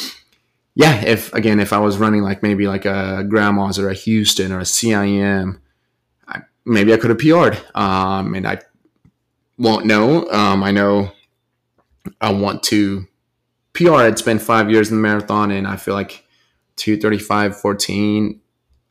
yeah, 0.76 1.02
if 1.04 1.34
again, 1.34 1.60
if 1.60 1.74
I 1.74 1.80
was 1.80 1.98
running 1.98 2.22
like 2.22 2.44
maybe 2.44 2.68
like 2.68 2.86
a 2.86 3.26
Grandma's 3.28 3.80
or 3.80 3.90
a 3.90 3.94
Houston 3.94 4.52
or 4.52 4.60
a 4.60 4.64
CIM, 4.64 5.60
I, 6.28 6.42
maybe 6.66 6.94
I 6.94 6.98
could 6.98 7.10
have 7.10 7.20
PR'd. 7.20 7.58
Um, 7.76 8.36
and 8.36 8.48
I 8.48 8.60
won't 9.58 9.86
know. 9.86 10.30
Um, 10.30 10.64
I 10.64 10.72
know 10.72 11.12
I 12.20 12.32
want 12.32 12.64
to 12.64 13.08
PR. 13.74 14.04
It's 14.04 14.22
been 14.22 14.40
five 14.40 14.70
years 14.70 14.90
in 14.90 14.98
the 14.98 15.02
marathon, 15.02 15.52
and 15.52 15.68
I 15.68 15.76
feel 15.76 15.94
like 15.94 16.26
235, 16.78 17.60
14, 17.60 18.42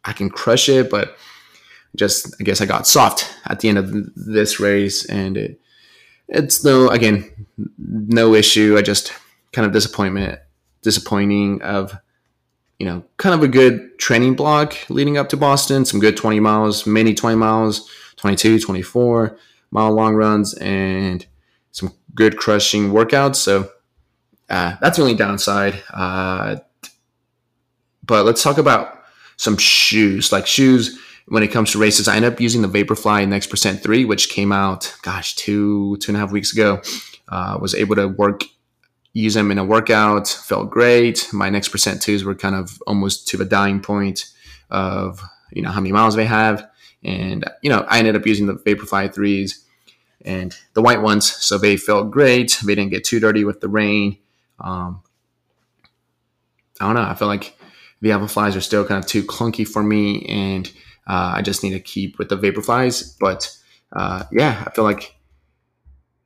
I 0.04 0.12
can 0.12 0.30
crush 0.30 0.68
it, 0.68 0.90
but 0.90 1.16
just 1.96 2.34
I 2.40 2.44
guess 2.44 2.60
I 2.60 2.66
got 2.66 2.86
soft 2.86 3.28
at 3.46 3.60
the 3.60 3.68
end 3.68 3.78
of 3.78 4.14
this 4.14 4.60
race, 4.60 5.04
and 5.04 5.36
it 5.36 5.60
it's 6.28 6.64
no 6.64 6.88
again 6.88 7.46
no 7.78 8.34
issue. 8.34 8.76
I 8.78 8.82
just 8.82 9.12
kind 9.52 9.66
of 9.66 9.72
disappointment, 9.72 10.38
disappointing 10.82 11.62
of 11.62 11.96
you 12.78 12.86
know 12.86 13.04
kind 13.16 13.34
of 13.34 13.42
a 13.42 13.48
good 13.48 13.98
training 13.98 14.34
block 14.34 14.74
leading 14.88 15.18
up 15.18 15.28
to 15.30 15.36
Boston. 15.36 15.84
Some 15.84 16.00
good 16.00 16.16
20 16.16 16.40
miles, 16.40 16.86
many 16.86 17.14
20 17.14 17.36
miles, 17.36 17.90
22, 18.16 18.60
24 18.60 19.36
mile 19.72 19.92
long 19.92 20.14
runs, 20.14 20.54
and 20.54 21.26
some 21.72 21.92
good 22.14 22.36
crushing 22.36 22.90
workouts. 22.90 23.36
So 23.36 23.70
uh, 24.48 24.76
that's 24.80 24.96
the 24.96 25.02
only 25.02 25.14
downside. 25.14 25.82
Uh, 25.92 26.56
but 28.04 28.24
let's 28.24 28.42
talk 28.42 28.58
about 28.58 29.02
some 29.36 29.56
shoes, 29.56 30.32
like 30.32 30.46
shoes 30.46 30.98
when 31.30 31.44
it 31.44 31.48
comes 31.48 31.70
to 31.70 31.78
races. 31.78 32.08
I 32.08 32.16
end 32.16 32.24
up 32.24 32.40
using 32.40 32.60
the 32.60 32.68
Vaporfly 32.68 33.26
Next 33.26 33.46
Percent 33.46 33.82
3, 33.82 34.04
which 34.04 34.28
came 34.28 34.50
out, 34.50 34.92
gosh, 35.02 35.36
two, 35.36 35.96
two 35.98 36.10
and 36.10 36.16
a 36.16 36.20
half 36.20 36.32
weeks 36.32 36.52
ago. 36.52 36.82
Uh, 37.28 37.56
was 37.60 37.72
able 37.72 37.94
to 37.94 38.08
work, 38.08 38.42
use 39.12 39.34
them 39.34 39.52
in 39.52 39.58
a 39.58 39.64
workout, 39.64 40.26
felt 40.26 40.70
great. 40.70 41.28
My 41.32 41.48
Next 41.48 41.68
Percent 41.68 42.00
2s 42.00 42.24
were 42.24 42.34
kind 42.34 42.56
of 42.56 42.82
almost 42.84 43.28
to 43.28 43.36
the 43.36 43.44
dying 43.44 43.80
point 43.80 44.26
of, 44.70 45.22
you 45.52 45.62
know, 45.62 45.70
how 45.70 45.80
many 45.80 45.92
miles 45.92 46.16
they 46.16 46.26
have. 46.26 46.68
And, 47.04 47.44
you 47.62 47.70
know, 47.70 47.86
I 47.88 47.98
ended 47.98 48.16
up 48.16 48.26
using 48.26 48.46
the 48.46 48.54
Vaporfly 48.54 49.14
3s 49.14 49.64
and 50.22 50.56
the 50.74 50.82
white 50.82 51.00
ones. 51.00 51.30
So 51.30 51.58
they 51.58 51.76
felt 51.76 52.10
great. 52.10 52.58
They 52.64 52.74
didn't 52.74 52.90
get 52.90 53.04
too 53.04 53.20
dirty 53.20 53.44
with 53.44 53.60
the 53.60 53.68
rain. 53.68 54.18
Um, 54.58 55.02
I 56.80 56.86
don't 56.86 56.96
know. 56.96 57.08
I 57.08 57.14
feel 57.14 57.28
like 57.28 57.56
the 58.00 58.10
Alphaflys 58.10 58.56
are 58.56 58.60
still 58.60 58.84
kind 58.84 59.02
of 59.02 59.08
too 59.08 59.22
clunky 59.22 59.66
for 59.68 59.82
me, 59.82 60.24
and 60.26 60.70
uh, 61.10 61.32
I 61.34 61.42
just 61.42 61.64
need 61.64 61.70
to 61.70 61.80
keep 61.80 62.18
with 62.20 62.28
the 62.28 62.38
Vaporflies. 62.38 63.16
But 63.18 63.50
uh, 63.92 64.24
yeah, 64.30 64.62
I 64.64 64.70
feel 64.70 64.84
like 64.84 65.16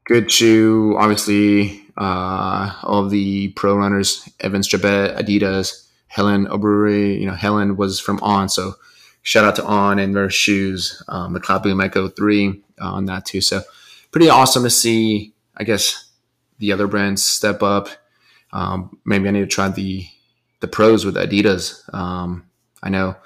good 0.04 0.30
shoe. 0.30 0.94
Obviously, 0.98 1.82
uh, 1.96 2.70
all 2.82 3.08
the 3.08 3.48
pro 3.52 3.76
runners, 3.76 4.28
Evans 4.40 4.68
Chebet, 4.68 5.18
Adidas, 5.18 5.88
Helen 6.08 6.46
Obiri. 6.48 7.18
You 7.18 7.26
know, 7.26 7.32
Helen 7.32 7.78
was 7.78 7.98
from 7.98 8.20
On, 8.20 8.50
so 8.50 8.74
shout 9.22 9.46
out 9.46 9.56
to 9.56 9.64
On 9.64 9.98
and 9.98 10.14
their 10.14 10.28
shoes, 10.28 11.02
um, 11.08 11.32
the 11.32 11.40
Cloudboom 11.40 11.82
Echo 11.82 12.08
3 12.08 12.62
uh, 12.78 12.84
on 12.84 13.06
that 13.06 13.24
too. 13.24 13.40
So 13.40 13.62
pretty 14.10 14.28
awesome 14.28 14.64
to 14.64 14.70
see, 14.70 15.32
I 15.56 15.64
guess, 15.64 16.10
the 16.58 16.72
other 16.72 16.86
brands 16.86 17.24
step 17.24 17.62
up. 17.62 17.88
Um, 18.52 18.98
maybe 19.06 19.28
I 19.28 19.30
need 19.30 19.40
to 19.40 19.46
try 19.46 19.68
the 19.68 20.06
the 20.60 20.68
pros 20.68 21.06
with 21.06 21.16
Adidas. 21.16 21.82
Um, 21.94 22.44
I 22.82 22.90
know 22.90 23.16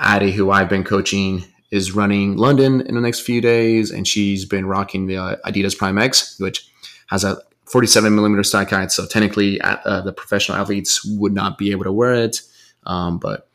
Addie, 0.00 0.32
who 0.32 0.50
I've 0.50 0.68
been 0.68 0.84
coaching, 0.84 1.44
is 1.70 1.92
running 1.92 2.36
London 2.36 2.80
in 2.82 2.94
the 2.94 3.00
next 3.00 3.20
few 3.20 3.40
days, 3.40 3.90
and 3.90 4.06
she's 4.06 4.44
been 4.44 4.66
rocking 4.66 5.06
the 5.06 5.16
uh, 5.16 5.36
Adidas 5.44 5.76
Prime 5.76 5.98
X, 5.98 6.38
which 6.38 6.68
has 7.08 7.24
a 7.24 7.40
47 7.66 8.14
millimeter 8.14 8.42
stack 8.42 8.70
height. 8.70 8.90
So 8.90 9.06
technically, 9.06 9.60
uh, 9.60 10.00
the 10.00 10.12
professional 10.12 10.58
athletes 10.58 11.04
would 11.04 11.34
not 11.34 11.58
be 11.58 11.70
able 11.70 11.84
to 11.84 11.92
wear 11.92 12.14
it. 12.14 12.40
Um, 12.86 13.18
but 13.18 13.48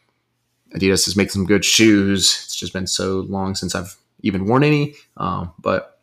Adidas 0.76 1.08
is 1.08 1.16
making 1.16 1.32
some 1.32 1.46
good 1.46 1.66
shoes. 1.66 2.44
It's 2.46 2.56
just 2.56 2.74
been 2.74 2.88
so 2.88 3.22
long 3.22 3.56
since 3.56 3.76
I've 3.76 3.96
even 4.22 4.46
worn 4.46 4.64
any. 4.64 4.96
Um, 5.18 5.52
but 5.60 6.00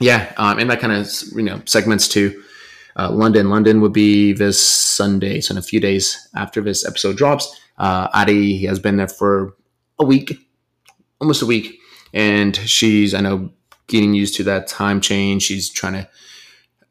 yeah, 0.00 0.32
um, 0.36 0.58
and 0.58 0.70
that 0.70 0.80
kind 0.80 0.92
of 0.92 1.08
you 1.34 1.42
know 1.42 1.60
segments 1.66 2.08
to 2.08 2.42
uh, 2.96 3.10
London. 3.10 3.50
London 3.50 3.80
would 3.80 3.92
be 3.92 4.32
this 4.32 4.64
Sunday, 4.64 5.40
so 5.40 5.52
in 5.52 5.58
a 5.58 5.62
few 5.62 5.80
days 5.80 6.28
after 6.34 6.60
this 6.60 6.86
episode 6.86 7.16
drops. 7.16 7.54
Uh, 7.78 8.08
Adi 8.12 8.66
has 8.66 8.78
been 8.78 8.96
there 8.96 9.08
for 9.08 9.54
a 10.00 10.04
week, 10.04 10.32
almost 11.20 11.42
a 11.42 11.46
week, 11.46 11.78
and 12.12 12.56
she's 12.56 13.14
I 13.14 13.20
know 13.20 13.50
getting 13.86 14.14
used 14.14 14.36
to 14.36 14.44
that 14.44 14.66
time 14.66 15.00
change. 15.00 15.42
She's 15.42 15.70
trying 15.70 15.92
to 15.94 16.08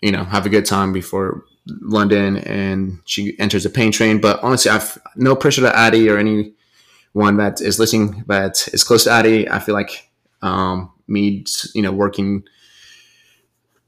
you 0.02 0.12
know 0.12 0.24
have 0.24 0.46
a 0.46 0.50
good 0.50 0.66
time 0.66 0.94
before 0.94 1.44
London, 1.68 2.38
and 2.38 3.00
she 3.06 3.38
enters 3.40 3.64
the 3.64 3.70
pain 3.70 3.92
train. 3.92 4.22
But 4.22 4.42
honestly, 4.44 4.72
I've 4.72 4.98
no 5.16 5.36
pressure 5.36 5.62
to 5.62 5.78
Adi 5.78 6.10
or 6.10 6.18
anyone 6.18 7.38
that 7.38 7.60
is 7.62 7.80
listening 7.80 8.24
that 8.28 8.68
is 8.74 8.84
close 8.84 9.04
to 9.06 9.12
Adi. 9.12 9.50
I 9.50 9.60
feel 9.60 9.76
like 9.76 10.10
um, 10.42 10.92
me, 11.08 11.46
you 11.74 11.82
know, 11.82 11.92
working 11.92 12.44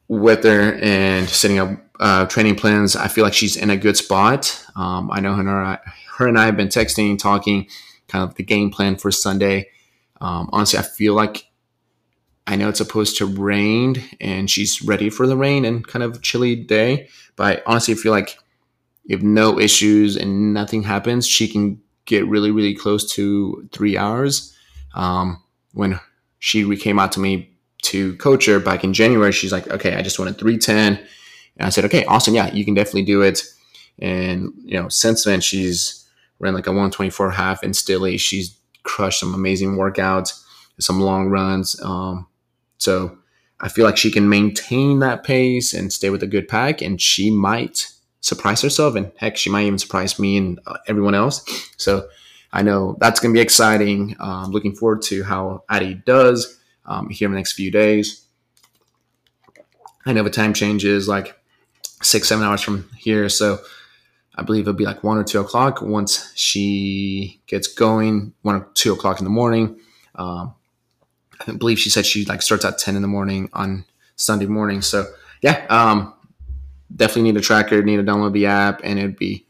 with 0.07 0.43
her 0.43 0.73
and 0.81 1.29
setting 1.29 1.59
up 1.59 1.69
uh, 2.01 2.25
training 2.25 2.55
plans. 2.55 2.95
I 2.95 3.07
feel 3.07 3.23
like 3.23 3.33
she's 3.33 3.55
in 3.55 3.69
a 3.69 3.77
good 3.77 3.95
spot. 3.95 4.65
Um, 4.75 5.09
I 5.11 5.21
know 5.21 5.35
her 5.35 5.41
and, 5.41 5.49
I, 5.49 5.79
her 6.17 6.27
and 6.27 6.37
I 6.37 6.45
have 6.45 6.57
been 6.57 6.67
texting, 6.67 7.17
talking, 7.17 7.67
kind 8.11 8.23
of 8.23 8.35
the 8.35 8.43
game 8.43 8.69
plan 8.69 8.97
for 8.97 9.11
Sunday. 9.11 9.69
Um, 10.19 10.49
honestly, 10.51 10.77
I 10.77 10.83
feel 10.83 11.13
like 11.13 11.45
I 12.45 12.55
know 12.55 12.69
it's 12.69 12.79
supposed 12.79 13.17
to 13.17 13.25
rain 13.25 14.03
and 14.19 14.49
she's 14.49 14.81
ready 14.81 15.09
for 15.09 15.25
the 15.25 15.37
rain 15.37 15.63
and 15.63 15.87
kind 15.87 16.03
of 16.03 16.21
chilly 16.21 16.55
day. 16.55 17.07
But 17.35 17.59
I 17.59 17.61
honestly 17.65 17.95
feel 17.95 18.11
like 18.11 18.37
if 19.05 19.21
no 19.21 19.59
issues 19.59 20.17
and 20.17 20.53
nothing 20.53 20.83
happens, 20.83 21.27
she 21.27 21.47
can 21.47 21.81
get 22.05 22.27
really, 22.27 22.51
really 22.51 22.75
close 22.75 23.09
to 23.13 23.67
three 23.71 23.97
hours. 23.97 24.55
Um, 24.93 25.41
when 25.73 25.99
she 26.39 26.75
came 26.75 26.99
out 26.99 27.13
to 27.13 27.19
me 27.19 27.55
to 27.83 28.15
coach 28.17 28.45
her 28.47 28.59
back 28.59 28.83
in 28.83 28.93
January, 28.93 29.31
she's 29.31 29.51
like, 29.51 29.67
okay, 29.69 29.95
I 29.95 30.01
just 30.01 30.19
wanted 30.19 30.37
310. 30.37 30.97
And 31.57 31.65
I 31.65 31.69
said, 31.69 31.85
okay, 31.85 32.05
awesome. 32.05 32.35
Yeah, 32.35 32.51
you 32.51 32.65
can 32.65 32.73
definitely 32.73 33.05
do 33.05 33.21
it. 33.21 33.43
And, 33.99 34.53
you 34.63 34.79
know, 34.79 34.89
since 34.89 35.23
then, 35.23 35.41
she's 35.41 36.00
ran 36.41 36.53
like 36.53 36.67
a 36.67 36.71
124 36.71 37.31
half 37.31 37.63
in 37.63 37.71
Stilley. 37.71 38.19
She's 38.19 38.57
crushed 38.83 39.19
some 39.19 39.33
amazing 39.33 39.77
workouts, 39.77 40.43
some 40.79 40.99
long 40.99 41.29
runs. 41.29 41.79
Um, 41.81 42.27
so 42.77 43.17
I 43.59 43.69
feel 43.69 43.85
like 43.85 43.97
she 43.97 44.11
can 44.11 44.27
maintain 44.27 44.99
that 44.99 45.23
pace 45.23 45.73
and 45.73 45.93
stay 45.93 46.09
with 46.09 46.23
a 46.23 46.27
good 46.27 46.47
pack, 46.47 46.81
and 46.81 46.99
she 46.99 47.29
might 47.29 47.87
surprise 48.21 48.61
herself. 48.61 48.95
And 48.95 49.11
heck, 49.17 49.37
she 49.37 49.49
might 49.49 49.65
even 49.65 49.79
surprise 49.79 50.19
me 50.19 50.35
and 50.35 50.59
uh, 50.65 50.77
everyone 50.87 51.15
else. 51.15 51.45
So 51.77 52.07
I 52.51 52.63
know 52.63 52.97
that's 52.99 53.19
going 53.19 53.33
to 53.33 53.37
be 53.37 53.41
exciting. 53.41 54.15
Um, 54.19 54.51
looking 54.51 54.75
forward 54.75 55.03
to 55.03 55.23
how 55.23 55.63
Addie 55.69 56.01
does 56.05 56.59
um, 56.85 57.09
here 57.09 57.27
in 57.27 57.31
the 57.31 57.37
next 57.37 57.53
few 57.53 57.71
days. 57.71 58.25
I 60.05 60.13
know 60.13 60.23
the 60.23 60.31
time 60.31 60.53
changes 60.53 61.07
like 61.07 61.37
six, 62.01 62.27
seven 62.27 62.43
hours 62.43 62.61
from 62.61 62.89
here. 62.97 63.29
So 63.29 63.59
I 64.35 64.43
believe 64.43 64.61
it'll 64.61 64.73
be 64.73 64.85
like 64.85 65.03
one 65.03 65.17
or 65.17 65.23
two 65.23 65.39
o'clock 65.39 65.81
once 65.81 66.31
she 66.35 67.41
gets 67.47 67.67
going, 67.67 68.33
one 68.41 68.55
or 68.55 68.67
two 68.73 68.93
o'clock 68.93 69.19
in 69.19 69.25
the 69.25 69.31
morning. 69.31 69.79
Um, 70.15 70.53
I 71.47 71.51
believe 71.53 71.79
she 71.79 71.89
said 71.89 72.05
she 72.05 72.25
like 72.25 72.41
starts 72.41 72.65
at 72.65 72.77
10 72.77 72.95
in 72.95 73.01
the 73.01 73.07
morning 73.07 73.49
on 73.53 73.85
Sunday 74.15 74.45
morning. 74.45 74.81
So 74.81 75.11
yeah, 75.41 75.65
um, 75.69 76.13
definitely 76.95 77.23
need 77.23 77.37
a 77.37 77.41
tracker, 77.41 77.81
need 77.81 77.97
to 77.97 78.03
download 78.03 78.33
the 78.33 78.45
app 78.45 78.81
and 78.83 78.99
it'd 78.99 79.17
be 79.17 79.45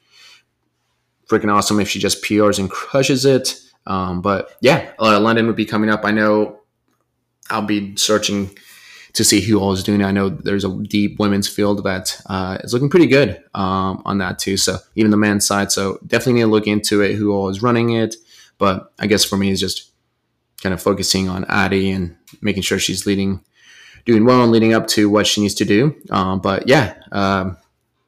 freaking 1.30 1.54
awesome 1.54 1.80
if 1.80 1.90
she 1.90 2.00
just 2.00 2.24
PRs 2.24 2.60
and 2.60 2.70
crushes 2.70 3.26
it. 3.26 3.60
Um, 3.86 4.22
but 4.22 4.56
yeah, 4.62 4.92
uh, 5.00 5.20
London 5.20 5.48
would 5.48 5.56
be 5.56 5.66
coming 5.66 5.90
up. 5.90 6.06
I 6.06 6.12
know 6.12 6.60
I'll 7.50 7.62
be 7.62 7.96
searching 7.98 8.52
to 9.14 9.24
see 9.24 9.42
who 9.42 9.60
all 9.60 9.74
is 9.74 9.84
doing. 9.84 10.04
I 10.04 10.12
know 10.12 10.30
there's 10.30 10.64
a 10.64 10.84
deep 10.84 11.20
women's 11.20 11.48
field 11.48 11.84
that 11.84 12.22
uh, 12.28 12.58
is 12.64 12.74
looking 12.74 12.90
pretty 12.90 13.08
good 13.08 13.44
um, 13.54 14.02
on 14.06 14.20
that 14.20 14.40
too. 14.40 14.58
So 14.58 14.78
even 14.96 15.12
the 15.12 15.18
men's 15.18 15.46
side. 15.46 15.72
So 15.72 16.00
definitely 16.08 16.34
need 16.34 16.42
to 16.42 16.48
look 16.48 16.68
into 16.68 17.02
it. 17.02 17.16
Who 17.16 17.34
all 17.34 17.50
is 17.50 17.62
running 17.62 17.92
it? 17.92 18.16
But 18.58 18.94
I 19.00 19.08
guess 19.08 19.24
for 19.26 19.38
me, 19.38 19.50
is 19.50 19.60
just 19.60 19.92
kind 20.62 20.74
of 20.74 20.82
focusing 20.82 21.28
on 21.28 21.46
Addie 21.46 21.92
and 21.92 22.16
making 22.42 22.64
sure 22.64 22.80
she's 22.80 23.06
leading, 23.06 23.44
doing 24.06 24.26
well 24.26 24.44
and 24.44 24.52
leading 24.52 24.74
up 24.74 24.88
to 24.88 25.10
what 25.10 25.28
she 25.28 25.42
needs 25.42 25.56
to 25.56 25.66
do. 25.66 25.96
Um, 26.12 26.40
but 26.40 26.68
yeah, 26.68 26.96
um, 27.12 27.58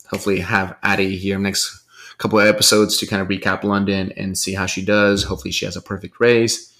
hopefully 0.09 0.39
have 0.39 0.77
Addie 0.83 1.17
here 1.17 1.39
next 1.39 1.83
couple 2.19 2.39
of 2.39 2.47
episodes 2.47 2.97
to 2.97 3.07
kind 3.07 3.21
of 3.21 3.27
recap 3.27 3.63
London 3.63 4.13
and 4.15 4.37
see 4.37 4.53
how 4.53 4.67
she 4.67 4.85
does. 4.85 5.23
Hopefully 5.23 5.51
she 5.51 5.65
has 5.65 5.75
a 5.75 5.81
perfect 5.81 6.19
race, 6.19 6.71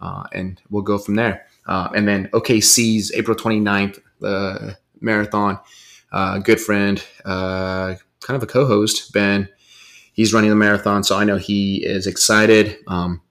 uh, 0.00 0.24
and 0.32 0.60
we'll 0.68 0.82
go 0.82 0.98
from 0.98 1.14
there. 1.14 1.46
Uh, 1.70 1.88
and 1.94 2.06
then 2.08 2.28
OKC's 2.32 3.12
April 3.12 3.36
29th 3.36 4.00
uh, 4.24 4.72
marathon. 5.00 5.58
Uh, 6.12 6.38
good 6.38 6.60
friend, 6.60 7.02
uh, 7.24 7.94
kind 8.20 8.36
of 8.36 8.42
a 8.42 8.46
co-host, 8.46 9.12
Ben. 9.12 9.48
He's 10.12 10.34
running 10.34 10.50
the 10.50 10.56
marathon, 10.56 11.04
so 11.04 11.16
I 11.16 11.22
know 11.22 11.36
he 11.36 11.86
is 11.86 12.08
excited. 12.08 12.76
Um, 12.88 13.22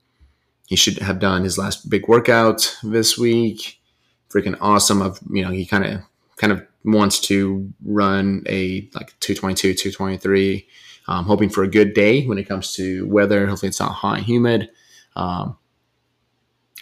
he 0.68 0.78
should 0.78 1.00
have 1.00 1.20
done 1.20 1.44
his 1.44 1.58
last 1.58 1.90
big 1.90 2.08
workout 2.08 2.78
this 2.82 3.18
week. 3.18 3.82
Freaking 4.30 4.58
awesome! 4.62 5.02
Of 5.02 5.20
you 5.30 5.44
know, 5.44 5.52
he 5.52 5.66
kind 5.66 5.86
of 5.86 6.02
kind 6.38 6.54
of 6.54 6.66
wants 6.86 7.20
to 7.20 7.70
run 7.84 8.44
a 8.48 8.88
like 8.94 9.20
222, 9.20 9.74
223. 9.74 10.66
Um, 11.10 11.26
hoping 11.26 11.50
for 11.50 11.64
a 11.64 11.68
good 11.68 11.94
day 11.94 12.26
when 12.26 12.38
it 12.38 12.48
comes 12.48 12.74
to 12.76 13.06
weather. 13.08 13.48
Hopefully, 13.48 13.68
it's 13.68 13.80
not 13.80 13.92
hot 13.92 14.20
and 14.20 14.26
humid. 14.26 14.70
Um, 15.18 15.58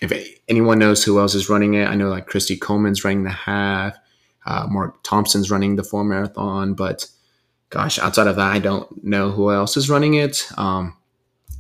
if 0.02 0.40
anyone 0.48 0.80
knows 0.80 1.04
who 1.04 1.20
else 1.20 1.36
is 1.36 1.50
running 1.50 1.74
it, 1.74 1.88
I 1.88 1.96
know 1.96 2.10
like 2.10 2.28
Christy 2.28 2.58
Coleman's 2.58 3.04
running 3.04 3.24
the 3.24 3.32
half, 3.32 3.98
uh, 4.46 4.68
Mark 4.70 5.04
Thompson's 5.04 5.52
running 5.52 5.76
the 5.76 5.84
full 5.84 6.04
marathon, 6.04 6.74
but 6.74 7.08
gosh, 7.70 8.00
outside 8.00 8.28
of 8.28 8.36
that, 8.36 8.52
I 8.52 8.60
don't 8.60 9.04
know 9.04 9.32
who 9.32 9.52
else 9.52 9.76
is 9.76 9.90
running 9.90 10.14
it. 10.14 10.48
Um, 10.58 10.96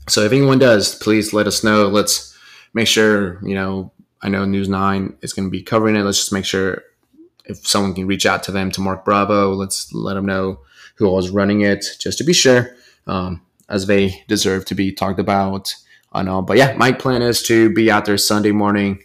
so 0.07 0.21
if 0.21 0.31
anyone 0.31 0.59
does, 0.59 0.95
please 0.95 1.33
let 1.33 1.47
us 1.47 1.63
know. 1.63 1.87
Let's 1.87 2.37
make 2.73 2.87
sure, 2.87 3.43
you 3.43 3.55
know, 3.55 3.91
I 4.21 4.29
know 4.29 4.45
News 4.45 4.69
9 4.69 5.17
is 5.21 5.33
going 5.33 5.47
to 5.47 5.51
be 5.51 5.61
covering 5.61 5.95
it. 5.95 6.03
Let's 6.03 6.19
just 6.19 6.33
make 6.33 6.45
sure 6.45 6.83
if 7.45 7.65
someone 7.67 7.93
can 7.93 8.07
reach 8.07 8.25
out 8.25 8.43
to 8.43 8.51
them, 8.51 8.71
to 8.71 8.81
Mark 8.81 9.03
Bravo, 9.03 9.53
let's 9.53 9.93
let 9.93 10.13
them 10.13 10.25
know 10.25 10.59
who 10.95 11.15
is 11.17 11.29
running 11.29 11.61
it, 11.61 11.85
just 11.99 12.17
to 12.17 12.23
be 12.23 12.33
sure, 12.33 12.75
um, 13.05 13.41
as 13.69 13.85
they 13.85 14.23
deserve 14.27 14.65
to 14.65 14.75
be 14.75 14.91
talked 14.91 15.19
about 15.19 15.73
on 16.17 16.27
all. 16.27 16.41
But 16.41 16.57
yeah, 16.57 16.73
my 16.75 16.91
plan 16.91 17.21
is 17.21 17.41
to 17.43 17.73
be 17.73 17.89
out 17.89 18.05
there 18.05 18.17
Sunday 18.17 18.51
morning 18.51 18.99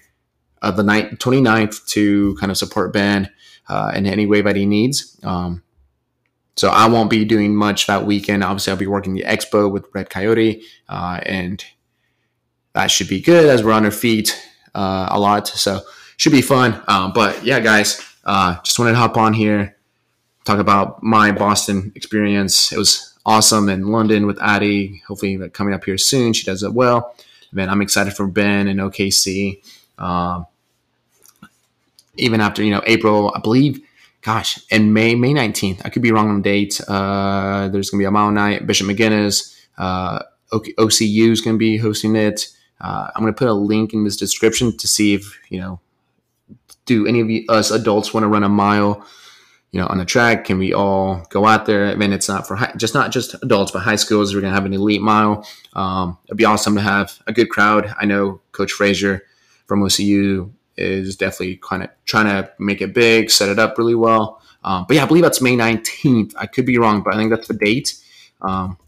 of 0.61 0.77
the 0.77 0.83
night 0.83 1.19
29th 1.19 1.87
to 1.89 2.37
kind 2.37 2.51
of 2.51 2.59
support 2.59 2.93
Ben 2.93 3.31
uh, 3.69 3.93
in 3.95 4.07
any 4.07 4.27
way 4.27 4.43
that 4.43 4.57
he 4.57 4.67
needs. 4.67 5.19
Um, 5.23 5.63
so 6.57 6.69
I 6.69 6.87
won't 6.87 7.11
be 7.11 7.25
doing 7.25 7.55
much 7.55 7.87
that 7.87 8.05
weekend. 8.05 8.45
Obviously, 8.45 8.73
I'll 8.73 8.79
be 8.79 8.87
working 8.87 9.15
the 9.15 9.23
expo 9.23 9.71
with 9.71 9.87
Red 9.95 10.11
Coyote 10.11 10.63
uh, 10.89 11.21
and 11.25 11.65
that 12.75 12.91
should 12.91 13.09
be 13.09 13.21
good 13.21 13.47
as 13.47 13.63
we're 13.63 13.73
on 13.73 13.85
our 13.85 13.91
feet 13.91 14.41
uh, 14.75 15.09
a 15.11 15.19
lot. 15.19 15.49
So 15.49 15.81
should 16.17 16.33
be 16.33 16.43
fun. 16.43 16.83
Um, 16.89 17.13
but 17.13 17.45
yeah, 17.45 17.61
guys, 17.61 18.01
uh, 18.25 18.61
just 18.63 18.79
wanted 18.79 18.93
to 18.93 18.99
hop 18.99 19.17
on 19.17 19.35
here, 19.35 19.77
talk 20.45 20.59
about 20.59 21.03
my 21.03 21.33
Boston 21.33 21.93
experience. 21.95 22.73
It 22.73 22.79
was 22.79 23.12
awesome 23.25 23.69
in 23.69 23.89
London 23.89 24.27
with 24.27 24.41
Addie. 24.43 25.03
Hopefully, 25.07 25.49
coming 25.51 25.75
up 25.75 25.85
here 25.85 25.99
soon. 25.99 26.33
She 26.33 26.45
does 26.45 26.63
it 26.63 26.73
well. 26.73 27.15
Man, 27.53 27.69
I'm 27.69 27.83
excited 27.83 28.15
for 28.15 28.27
Ben 28.27 28.67
and 28.69 28.81
OKC. 28.81 29.63
Um, 29.99 30.47
even 32.17 32.41
after 32.41 32.63
you 32.63 32.71
know 32.71 32.83
April, 32.87 33.33
I 33.35 33.41
believe. 33.41 33.81
Gosh, 34.23 34.65
in 34.71 34.93
May, 34.93 35.17
May 35.17 35.35
19th, 35.35 35.85
I 35.85 35.89
could 35.89 36.03
be 36.03 36.13
wrong 36.13 36.29
on 36.29 36.37
the 36.37 36.43
date. 36.43 36.81
Uh, 36.87 37.69
there's 37.69 37.91
gonna 37.91 38.01
be 38.01 38.05
a 38.05 38.11
mile 38.11 38.31
night. 38.31 38.67
Bishop 38.67 38.87
McGuinness, 38.87 39.59
uh, 39.79 40.21
OCU 40.53 41.31
is 41.31 41.41
gonna 41.41 41.59
be 41.59 41.77
hosting 41.77 42.15
it. 42.15 42.47
Uh, 42.81 43.09
I'm 43.15 43.23
gonna 43.23 43.33
put 43.33 43.49
a 43.49 43.53
link 43.53 43.93
in 43.93 44.05
this 44.05 44.17
description 44.17 44.77
to 44.77 44.87
see 44.87 45.15
if 45.15 45.39
you 45.51 45.61
know, 45.61 45.81
do 46.87 47.07
any 47.07 47.21
of 47.21 47.31
you, 47.31 47.45
us 47.49 47.71
adults 47.71 48.15
want 48.15 48.25
to 48.25 48.29
run 48.29 48.45
a 48.45 48.49
mile, 48.49 49.05
you 49.73 49.81
know, 49.81 49.87
on 49.89 49.99
the 49.99 50.05
track? 50.05 50.45
Can 50.45 50.59
we 50.59 50.73
all 50.73 51.27
go 51.31 51.47
out 51.47 51.67
there? 51.67 51.87
I 51.87 51.95
mean, 51.95 52.13
it's 52.13 52.29
not 52.29 52.47
for 52.47 52.57
high, 52.57 52.73
just 52.77 52.95
not 52.95 53.11
just 53.11 53.35
adults, 53.43 53.73
but 53.73 53.81
high 53.81 53.97
schools. 53.97 54.35
We're 54.35 54.43
gonna 54.43 54.55
have 54.55 54.67
an 54.67 54.73
elite 54.75 55.03
mile. 55.03 55.47
Um, 55.73 56.19
it'd 56.27 56.37
be 56.37 56.45
awesome 56.45 56.75
to 56.77 56.83
have 56.83 57.19
a 57.27 57.33
good 57.33 57.49
crowd. 57.49 57.95
I 57.99 58.05
know 58.05 58.41
Coach 58.53 58.73
Frazier 58.73 59.25
from 59.67 59.83
OCU 59.83 60.51
is 60.77 61.17
definitely 61.17 61.57
kind 61.57 61.83
of 61.83 61.91
trying 62.05 62.27
to 62.27 62.51
make 62.59 62.81
it 62.81 62.95
big, 62.95 63.31
set 63.31 63.49
it 63.49 63.59
up 63.59 63.79
really 63.79 63.95
well. 63.95 64.43
Um, 64.65 64.85
but 64.87 64.97
yeah, 64.97 65.03
I 65.03 65.07
believe 65.07 65.23
that's 65.23 65.41
May 65.41 65.57
19th. 65.57 66.35
I 66.37 66.47
could 66.47 66.67
be 66.67 66.79
wrong, 66.79 67.03
but 67.03 67.15
I 67.15 67.17
think 67.17 67.31
that's 67.31 67.49
the 67.49 67.55
date. 67.55 67.99
Um, 68.43 68.79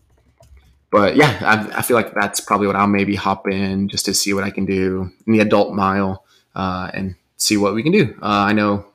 but 0.91 1.17
yeah, 1.17 1.39
I, 1.41 1.79
I, 1.79 1.83
feel 1.83 1.97
like 1.97 2.15
that's 2.15 2.41
probably 2.41 2.69
what 2.69 2.77
I'll 2.77 2.87
maybe 2.87 3.17
hop 3.17 3.49
in 3.49 3.89
just 3.89 4.05
to 4.07 4.15
see 4.15 4.33
what 4.33 4.45
I 4.45 4.51
can 4.51 4.65
do 4.65 5.11
in 5.27 5.33
the 5.33 5.41
adult 5.41 5.75
mile 5.75 6.25
uh, 6.55 6.91
and 6.95 7.17
see 7.37 7.57
what 7.57 7.75
we 7.75 7.83
can 7.83 7.93
do. 7.93 8.17
Uh, 8.23 8.47
I 8.47 8.53
know 8.53 8.87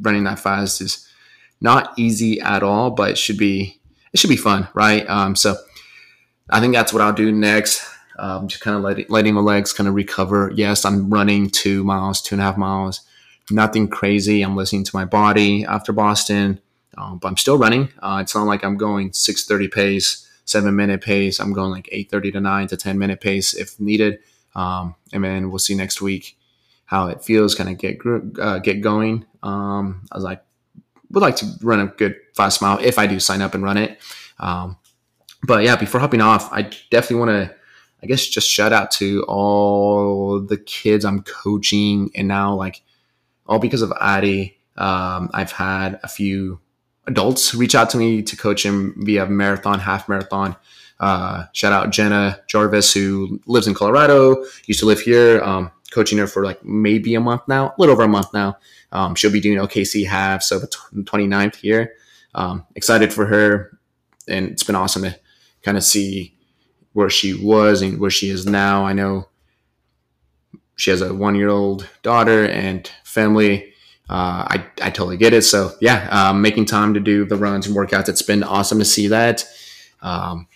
running 0.00 0.24
that 0.24 0.38
fast 0.38 0.80
is 0.80 1.08
not 1.60 1.92
easy 1.98 2.40
at 2.40 2.62
all, 2.62 2.90
but 2.90 3.10
it 3.10 3.18
should 3.18 3.38
be 3.38 3.80
it 4.12 4.18
should 4.18 4.30
be 4.30 4.36
fun, 4.36 4.68
right? 4.74 5.08
Um, 5.08 5.36
so 5.36 5.56
I 6.48 6.60
think 6.60 6.74
that's 6.74 6.92
what 6.92 7.02
I'll 7.02 7.12
do 7.12 7.30
next 7.30 7.86
um, 8.20 8.48
just 8.48 8.62
kind 8.62 8.76
of 8.76 8.82
letting, 8.82 9.06
letting 9.08 9.34
the 9.34 9.40
legs 9.40 9.72
kind 9.72 9.88
of 9.88 9.94
recover. 9.94 10.52
Yes, 10.54 10.84
I'm 10.84 11.10
running 11.10 11.48
two 11.48 11.82
miles, 11.82 12.20
two 12.20 12.34
and 12.34 12.42
a 12.42 12.44
half 12.44 12.58
miles, 12.58 13.00
nothing 13.50 13.88
crazy. 13.88 14.42
I'm 14.42 14.56
listening 14.56 14.84
to 14.84 14.90
my 14.94 15.06
body 15.06 15.64
after 15.64 15.92
Boston, 15.92 16.60
um, 16.98 17.18
but 17.18 17.28
I'm 17.28 17.38
still 17.38 17.56
running. 17.56 17.88
Uh, 18.00 18.18
it's 18.20 18.34
not 18.34 18.46
like 18.46 18.62
I'm 18.62 18.76
going 18.76 19.10
6:30 19.10 19.72
pace, 19.72 20.28
seven 20.44 20.76
minute 20.76 21.00
pace. 21.00 21.40
I'm 21.40 21.54
going 21.54 21.70
like 21.70 21.88
8:30 21.90 22.32
to 22.32 22.40
nine 22.40 22.66
to 22.68 22.76
10 22.76 22.98
minute 22.98 23.20
pace 23.20 23.54
if 23.54 23.80
needed. 23.80 24.18
Um, 24.54 24.96
and 25.12 25.24
then 25.24 25.48
we'll 25.48 25.58
see 25.58 25.74
next 25.74 26.02
week 26.02 26.36
how 26.84 27.06
it 27.06 27.24
feels. 27.24 27.54
Kind 27.54 27.70
of 27.70 27.78
get 27.78 27.98
uh, 28.38 28.58
get 28.58 28.82
going. 28.82 29.24
Um, 29.42 30.02
I 30.12 30.16
was 30.16 30.24
like, 30.24 30.44
would 31.10 31.22
like 31.22 31.36
to 31.36 31.46
run 31.62 31.80
a 31.80 31.86
good 31.86 32.16
fast 32.34 32.62
mile 32.62 32.78
if 32.78 32.98
I 32.98 33.06
do 33.06 33.20
sign 33.20 33.42
up 33.42 33.54
and 33.54 33.62
run 33.62 33.76
it. 33.76 33.98
Um, 34.38 34.76
but 35.42 35.64
yeah, 35.64 35.76
before 35.76 36.00
hopping 36.00 36.20
off, 36.20 36.52
I 36.52 36.70
definitely 36.90 37.16
want 37.16 37.30
to 37.30 37.54
I 38.02 38.06
guess 38.06 38.26
just 38.26 38.48
shout 38.48 38.72
out 38.72 38.90
to 38.92 39.24
all 39.24 40.40
the 40.40 40.56
kids 40.56 41.04
I'm 41.04 41.22
coaching, 41.22 42.10
and 42.14 42.28
now 42.28 42.54
like 42.54 42.82
all 43.46 43.58
because 43.58 43.82
of 43.82 43.92
Addie, 44.00 44.58
um, 44.76 45.30
I've 45.34 45.52
had 45.52 46.00
a 46.02 46.08
few 46.08 46.60
adults 47.06 47.54
reach 47.54 47.74
out 47.74 47.90
to 47.90 47.98
me 47.98 48.22
to 48.22 48.36
coach 48.36 48.64
him 48.64 48.94
via 49.04 49.26
marathon, 49.26 49.80
half 49.80 50.08
marathon. 50.08 50.56
Uh, 50.98 51.46
shout 51.52 51.72
out 51.72 51.90
Jenna 51.90 52.40
Jarvis, 52.46 52.92
who 52.92 53.40
lives 53.46 53.66
in 53.66 53.74
Colorado, 53.74 54.44
used 54.66 54.80
to 54.80 54.86
live 54.86 55.00
here. 55.00 55.42
Um, 55.42 55.70
coaching 55.90 56.18
her 56.18 56.26
for 56.26 56.44
like 56.44 56.64
maybe 56.64 57.16
a 57.16 57.20
month 57.20 57.42
now, 57.48 57.66
a 57.66 57.74
little 57.78 57.92
over 57.92 58.04
a 58.04 58.08
month 58.08 58.32
now. 58.32 58.56
Um, 58.92 59.14
she'll 59.14 59.32
be 59.32 59.40
doing 59.40 59.58
OKC 59.58 60.06
half, 60.06 60.42
so 60.42 60.58
the 60.58 60.66
29th 60.66 61.56
here. 61.56 61.94
Um, 62.34 62.64
excited 62.74 63.12
for 63.12 63.26
her, 63.26 63.78
and 64.28 64.48
it's 64.48 64.62
been 64.62 64.74
awesome 64.74 65.02
to 65.02 65.18
kind 65.62 65.76
of 65.76 65.84
see 65.84 66.36
where 66.92 67.10
she 67.10 67.34
was 67.34 67.82
and 67.82 68.00
where 68.00 68.10
she 68.10 68.30
is 68.30 68.46
now. 68.46 68.84
I 68.84 68.92
know 68.92 69.28
she 70.76 70.90
has 70.90 71.02
a 71.02 71.14
one 71.14 71.34
year 71.34 71.48
old 71.48 71.88
daughter 72.02 72.46
and 72.46 72.90
family. 73.04 73.72
Uh, 74.08 74.42
I, 74.48 74.66
I 74.82 74.90
totally 74.90 75.16
get 75.16 75.32
it. 75.32 75.42
So, 75.42 75.72
yeah, 75.80 76.08
um, 76.10 76.42
making 76.42 76.64
time 76.64 76.94
to 76.94 77.00
do 77.00 77.24
the 77.24 77.36
runs 77.36 77.66
and 77.66 77.76
workouts, 77.76 78.08
it's 78.08 78.22
been 78.22 78.42
awesome 78.42 78.80
to 78.80 78.84
see 78.84 79.06
that. 79.08 79.44
Um, 80.02 80.48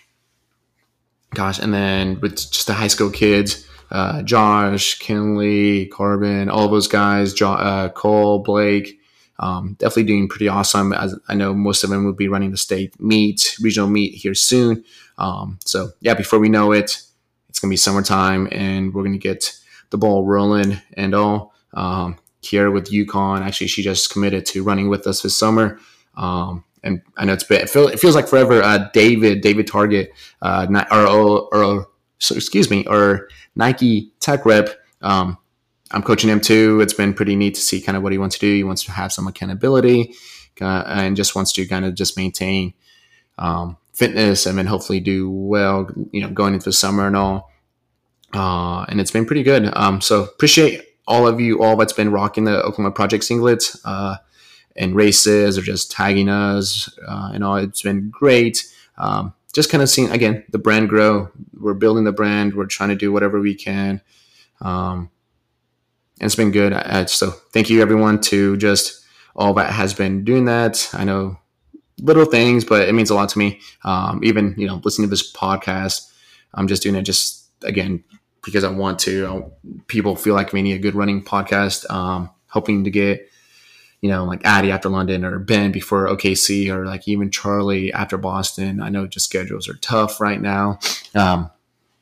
gosh, 1.34 1.60
and 1.60 1.72
then 1.72 2.18
with 2.20 2.36
just 2.36 2.66
the 2.66 2.74
high 2.74 2.88
school 2.88 3.10
kids, 3.10 3.64
uh, 3.90 4.22
Josh, 4.22 4.98
Kinley, 4.98 5.86
Carbon, 5.86 6.48
all 6.48 6.68
those 6.68 6.88
guys, 6.88 7.40
uh, 7.40 7.88
Cole, 7.90 8.40
Blake, 8.40 9.00
um, 9.38 9.76
definitely 9.78 10.04
doing 10.04 10.28
pretty 10.28 10.48
awesome. 10.48 10.92
As 10.92 11.18
I 11.28 11.34
know 11.34 11.54
most 11.54 11.84
of 11.84 11.90
them 11.90 12.04
will 12.04 12.12
be 12.12 12.28
running 12.28 12.50
the 12.50 12.56
state 12.56 12.98
meet, 13.00 13.56
regional 13.60 13.88
meet 13.88 14.14
here 14.14 14.34
soon. 14.34 14.84
Um, 15.18 15.58
so 15.64 15.90
yeah, 16.00 16.14
before 16.14 16.38
we 16.38 16.48
know 16.48 16.72
it, 16.72 17.00
it's 17.48 17.60
gonna 17.60 17.70
be 17.70 17.76
summertime, 17.76 18.48
and 18.50 18.94
we're 18.94 19.04
gonna 19.04 19.18
get 19.18 19.58
the 19.90 19.98
ball 19.98 20.24
rolling 20.24 20.80
and 20.94 21.14
all. 21.14 21.54
Um, 21.72 22.18
here 22.40 22.70
with 22.70 22.90
UConn, 22.90 23.40
actually, 23.40 23.68
she 23.68 23.82
just 23.82 24.10
committed 24.10 24.46
to 24.46 24.62
running 24.62 24.88
with 24.88 25.06
us 25.06 25.22
this 25.22 25.36
summer. 25.36 25.78
Um, 26.16 26.64
and 26.82 27.00
I 27.16 27.24
know 27.24 27.32
it's 27.32 27.44
been, 27.44 27.62
it, 27.62 27.70
feel, 27.70 27.88
it 27.88 27.98
feels 27.98 28.14
like 28.14 28.28
forever. 28.28 28.62
Uh, 28.62 28.90
David, 28.92 29.40
David 29.40 29.66
Target, 29.66 30.10
uh, 30.42 30.66
or, 30.90 31.06
or, 31.06 31.54
or 31.54 31.86
so 32.18 32.34
excuse 32.34 32.70
me, 32.70 32.86
or 32.86 33.28
Nike 33.56 34.12
Tech 34.20 34.44
Rep. 34.44 34.70
Um, 35.02 35.38
I'm 35.90 36.02
coaching 36.02 36.30
him 36.30 36.40
too. 36.40 36.80
It's 36.80 36.94
been 36.94 37.14
pretty 37.14 37.36
neat 37.36 37.54
to 37.54 37.60
see 37.60 37.80
kind 37.80 37.96
of 37.96 38.02
what 38.02 38.12
he 38.12 38.18
wants 38.18 38.36
to 38.36 38.40
do. 38.40 38.54
He 38.54 38.64
wants 38.64 38.84
to 38.84 38.92
have 38.92 39.12
some 39.12 39.28
accountability 39.28 40.14
uh, 40.60 40.84
and 40.86 41.16
just 41.16 41.34
wants 41.36 41.52
to 41.52 41.66
kind 41.66 41.84
of 41.84 41.94
just 41.94 42.16
maintain 42.16 42.74
um, 43.38 43.76
fitness 43.92 44.46
and 44.46 44.58
then 44.58 44.66
hopefully 44.66 45.00
do 45.00 45.30
well, 45.30 45.88
you 46.10 46.20
know, 46.20 46.30
going 46.30 46.54
into 46.54 46.64
the 46.64 46.72
summer 46.72 47.06
and 47.06 47.16
all. 47.16 47.50
Uh, 48.32 48.84
and 48.88 49.00
it's 49.00 49.12
been 49.12 49.26
pretty 49.26 49.44
good. 49.44 49.70
Um, 49.76 50.00
so 50.00 50.24
appreciate 50.24 50.82
all 51.06 51.26
of 51.26 51.40
you, 51.40 51.62
all 51.62 51.76
that's 51.76 51.92
been 51.92 52.10
rocking 52.10 52.44
the 52.44 52.62
Oklahoma 52.62 52.90
Project 52.90 53.22
singlets 53.22 53.78
uh, 53.84 54.16
and 54.76 54.96
races 54.96 55.56
or 55.56 55.62
just 55.62 55.92
tagging 55.92 56.28
us 56.28 56.88
uh, 57.06 57.30
and 57.32 57.44
all. 57.44 57.56
It's 57.56 57.82
been 57.82 58.10
great. 58.10 58.66
Um, 58.98 59.34
just 59.54 59.70
kind 59.70 59.82
of 59.82 59.88
seeing 59.88 60.10
again 60.10 60.44
the 60.50 60.58
brand 60.58 60.88
grow. 60.88 61.30
We're 61.58 61.74
building 61.74 62.04
the 62.04 62.12
brand. 62.12 62.54
We're 62.54 62.66
trying 62.66 62.90
to 62.90 62.96
do 62.96 63.12
whatever 63.12 63.40
we 63.40 63.54
can. 63.54 64.00
Um, 64.60 65.10
and 66.20 66.26
it's 66.26 66.34
been 66.36 66.50
good. 66.50 66.72
Uh, 66.72 67.06
so 67.06 67.30
thank 67.30 67.70
you 67.70 67.80
everyone 67.80 68.20
to 68.22 68.56
just 68.56 69.04
all 69.36 69.54
that 69.54 69.72
has 69.72 69.94
been 69.94 70.24
doing 70.24 70.44
that. 70.44 70.88
I 70.92 71.04
know 71.04 71.38
little 72.00 72.24
things, 72.24 72.64
but 72.64 72.88
it 72.88 72.94
means 72.94 73.10
a 73.10 73.14
lot 73.14 73.28
to 73.30 73.38
me. 73.38 73.60
Um, 73.84 74.20
even 74.22 74.54
you 74.58 74.66
know, 74.66 74.80
listening 74.84 75.08
to 75.08 75.10
this 75.10 75.32
podcast, 75.32 76.10
I'm 76.54 76.68
just 76.68 76.82
doing 76.82 76.94
it 76.94 77.02
just 77.02 77.48
again 77.62 78.04
because 78.44 78.64
I 78.64 78.70
want 78.70 78.98
to. 79.00 79.26
I, 79.26 79.70
people 79.86 80.16
feel 80.16 80.34
like 80.34 80.52
we 80.52 80.62
need 80.62 80.74
a 80.74 80.78
good 80.78 80.94
running 80.94 81.24
podcast. 81.24 81.88
Um, 81.90 82.30
hoping 82.48 82.84
to 82.84 82.90
get 82.90 83.28
you 84.04 84.10
know 84.10 84.26
like 84.26 84.44
Addie 84.44 84.70
after 84.70 84.90
London 84.90 85.24
or 85.24 85.38
Ben 85.38 85.72
before 85.72 86.08
OKC 86.08 86.68
or 86.68 86.84
like 86.84 87.08
even 87.08 87.30
Charlie 87.30 87.90
after 87.90 88.18
Boston. 88.18 88.82
I 88.82 88.90
know 88.90 89.06
just 89.06 89.24
schedules 89.24 89.66
are 89.66 89.76
tough 89.76 90.20
right 90.20 90.42
now. 90.42 90.78
Um, 91.14 91.50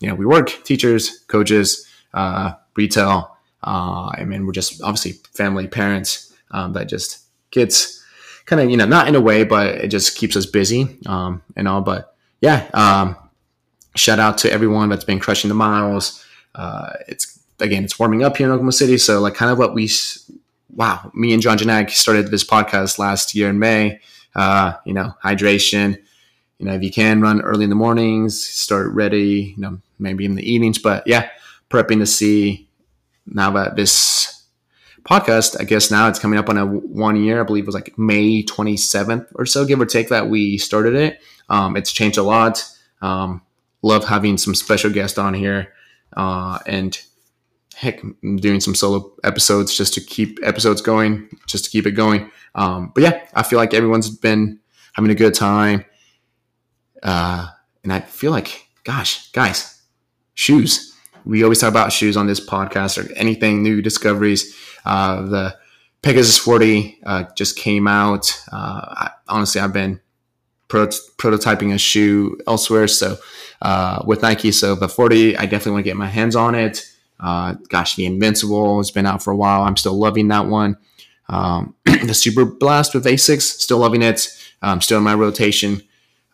you 0.01 0.09
know, 0.09 0.17
we 0.17 0.27
work 0.27 0.65
teachers, 0.65 1.21
coaches, 1.29 1.87
uh, 2.13 2.55
retail. 2.75 3.37
Uh, 3.63 4.11
I 4.19 4.25
mean, 4.25 4.45
we're 4.47 4.53
just 4.53 4.83
obviously 4.83 5.13
family, 5.33 5.69
parents 5.69 6.35
um, 6.51 6.73
that 6.73 6.89
just 6.89 7.21
kids 7.53 8.05
kind 8.47 8.61
of 8.61 8.69
you 8.69 8.77
know 8.77 8.85
not 8.85 9.07
in 9.07 9.15
a 9.15 9.21
way, 9.21 9.45
but 9.45 9.69
it 9.69 9.87
just 9.87 10.19
keeps 10.19 10.35
us 10.35 10.45
busy 10.45 10.99
um, 11.07 11.41
and 11.55 11.69
all. 11.69 11.83
But 11.83 12.17
yeah, 12.41 12.69
um, 12.75 13.15
shout 13.95 14.19
out 14.19 14.39
to 14.39 14.53
everyone 14.53 14.89
that's 14.89 15.05
been 15.05 15.21
crushing 15.21 15.51
the 15.51 15.55
miles. 15.55 16.27
Uh, 16.53 16.95
it's 17.07 17.39
again, 17.61 17.85
it's 17.85 17.97
warming 17.97 18.25
up 18.25 18.39
here 18.39 18.49
in 18.49 18.51
Oklahoma 18.51 18.73
City, 18.73 18.99
so 18.99 19.21
like 19.21 19.35
kind 19.35 19.53
of 19.53 19.59
what 19.59 19.73
we 19.73 19.89
wow, 20.75 21.11
me 21.15 21.33
and 21.33 21.43
John 21.43 21.59
Janak 21.59 21.91
started 21.91 22.31
this 22.31 22.45
podcast 22.45 22.99
last 22.99 23.35
year 23.35 23.49
in 23.49 23.59
May. 23.59 24.01
Uh, 24.35 24.75
you 24.85 24.95
know, 24.95 25.15
hydration. 25.23 25.99
You 26.59 26.67
know, 26.67 26.75
if 26.75 26.83
you 26.83 26.91
can 26.91 27.21
run 27.21 27.41
early 27.43 27.65
in 27.65 27.71
the 27.71 27.77
mornings, 27.77 28.43
start 28.43 28.93
ready. 28.93 29.55
You 29.57 29.63
know, 29.63 29.79
maybe 29.99 30.25
in 30.25 30.35
the 30.35 30.51
evenings, 30.51 30.79
but 30.79 31.05
yeah, 31.07 31.29
prepping 31.71 31.99
to 31.99 32.07
see 32.07 32.69
now 33.27 33.51
that 33.53 33.77
this 33.77 34.45
podcast. 35.05 35.61
I 35.61 35.65
guess 35.65 35.91
now 35.91 36.09
it's 36.09 36.19
coming 36.19 36.39
up 36.39 36.49
on 36.49 36.57
a 36.57 36.67
one 36.67 37.17
year. 37.17 37.41
I 37.41 37.45
believe 37.45 37.65
it 37.65 37.67
was 37.67 37.75
like 37.75 37.97
May 37.99 38.43
27th 38.43 39.27
or 39.35 39.47
so, 39.47 39.65
give 39.65 39.81
or 39.81 39.87
take, 39.87 40.09
that 40.09 40.29
we 40.29 40.59
started 40.59 40.95
it. 40.95 41.21
Um, 41.49 41.77
it's 41.77 41.93
changed 41.93 42.19
a 42.19 42.23
lot. 42.23 42.65
Um, 43.01 43.43
love 43.83 44.05
having 44.05 44.39
some 44.39 44.55
special 44.55 44.91
guests 44.91 45.19
on 45.19 45.35
here. 45.35 45.73
Uh, 46.17 46.59
and 46.67 47.01
heck, 47.83 48.01
I'm 48.01 48.37
doing 48.37 48.61
some 48.61 48.77
solo 48.77 49.13
episodes 49.25 49.77
just 49.77 49.93
to 49.95 50.01
keep 50.01 50.39
episodes 50.45 50.81
going, 50.81 51.29
just 51.49 51.65
to 51.65 51.71
keep 51.71 51.85
it 51.85 51.93
going. 51.93 52.31
Um, 52.55 52.93
but 52.95 53.03
yeah, 53.03 53.27
I 53.35 53.43
feel 53.43 53.59
like 53.59 53.75
everyone's 53.75 54.09
been 54.09 54.61
having 54.93 55.11
a 55.11 55.17
good 55.17 55.35
time. 55.35 55.85
Uh, 57.03 57.49
and 57.83 57.93
I 57.93 57.99
feel 57.99 58.31
like, 58.31 58.69
gosh, 58.85 59.33
guys, 59.33 59.83
shoes. 60.35 60.97
we 61.25 61.43
always 61.43 61.59
talk 61.59 61.71
about 61.71 61.93
shoes 61.93 62.17
on 62.17 62.29
this 62.29 62.39
podcast 62.39 63.03
or 63.03 63.13
anything 63.15 63.65
new 63.65 63.83
discoveries. 63.83 64.57
Uh, 64.85 65.23
the 65.23 65.59
Pegasus 66.03 66.39
40 66.39 67.01
uh, 67.05 67.25
just 67.37 67.57
came 67.57 67.89
out. 67.89 68.41
Uh, 68.53 68.81
I, 68.91 69.11
honestly, 69.27 69.61
I've 69.61 69.73
been 69.73 70.01
prototyping 70.69 71.75
a 71.75 71.79
shoe 71.79 72.39
elsewhere, 72.47 72.87
so 72.87 73.17
uh, 73.61 74.05
with 74.07 74.23
Nike. 74.23 74.53
So 74.53 74.77
the 74.77 74.89
40, 74.89 75.37
I 75.37 75.47
definitely 75.47 75.73
want 75.73 75.85
to 75.85 75.91
get 75.91 75.97
my 75.97 76.07
hands 76.07 76.37
on 76.37 76.55
it. 76.55 76.87
Uh, 77.23 77.55
gosh, 77.69 77.95
the 77.95 78.05
Invincible 78.05 78.79
has 78.79 78.91
been 78.91 79.07
out 79.07 79.23
for 79.23 79.31
a 79.33 79.37
while. 79.37 79.63
I'm 79.63 79.77
still 79.77 79.99
loving 79.99 80.29
that 80.29 80.47
one. 80.47 80.77
Um, 81.29 81.75
the 81.85 82.15
Super 82.15 82.45
Blast 82.45 82.95
with 82.95 83.05
Asics, 83.05 83.43
still 83.43 83.79
loving 83.79 84.03
it. 84.03 84.29
Um, 84.61 84.81
still 84.81 84.99
in 84.99 85.05
my 85.05 85.15
rotation. 85.15 85.83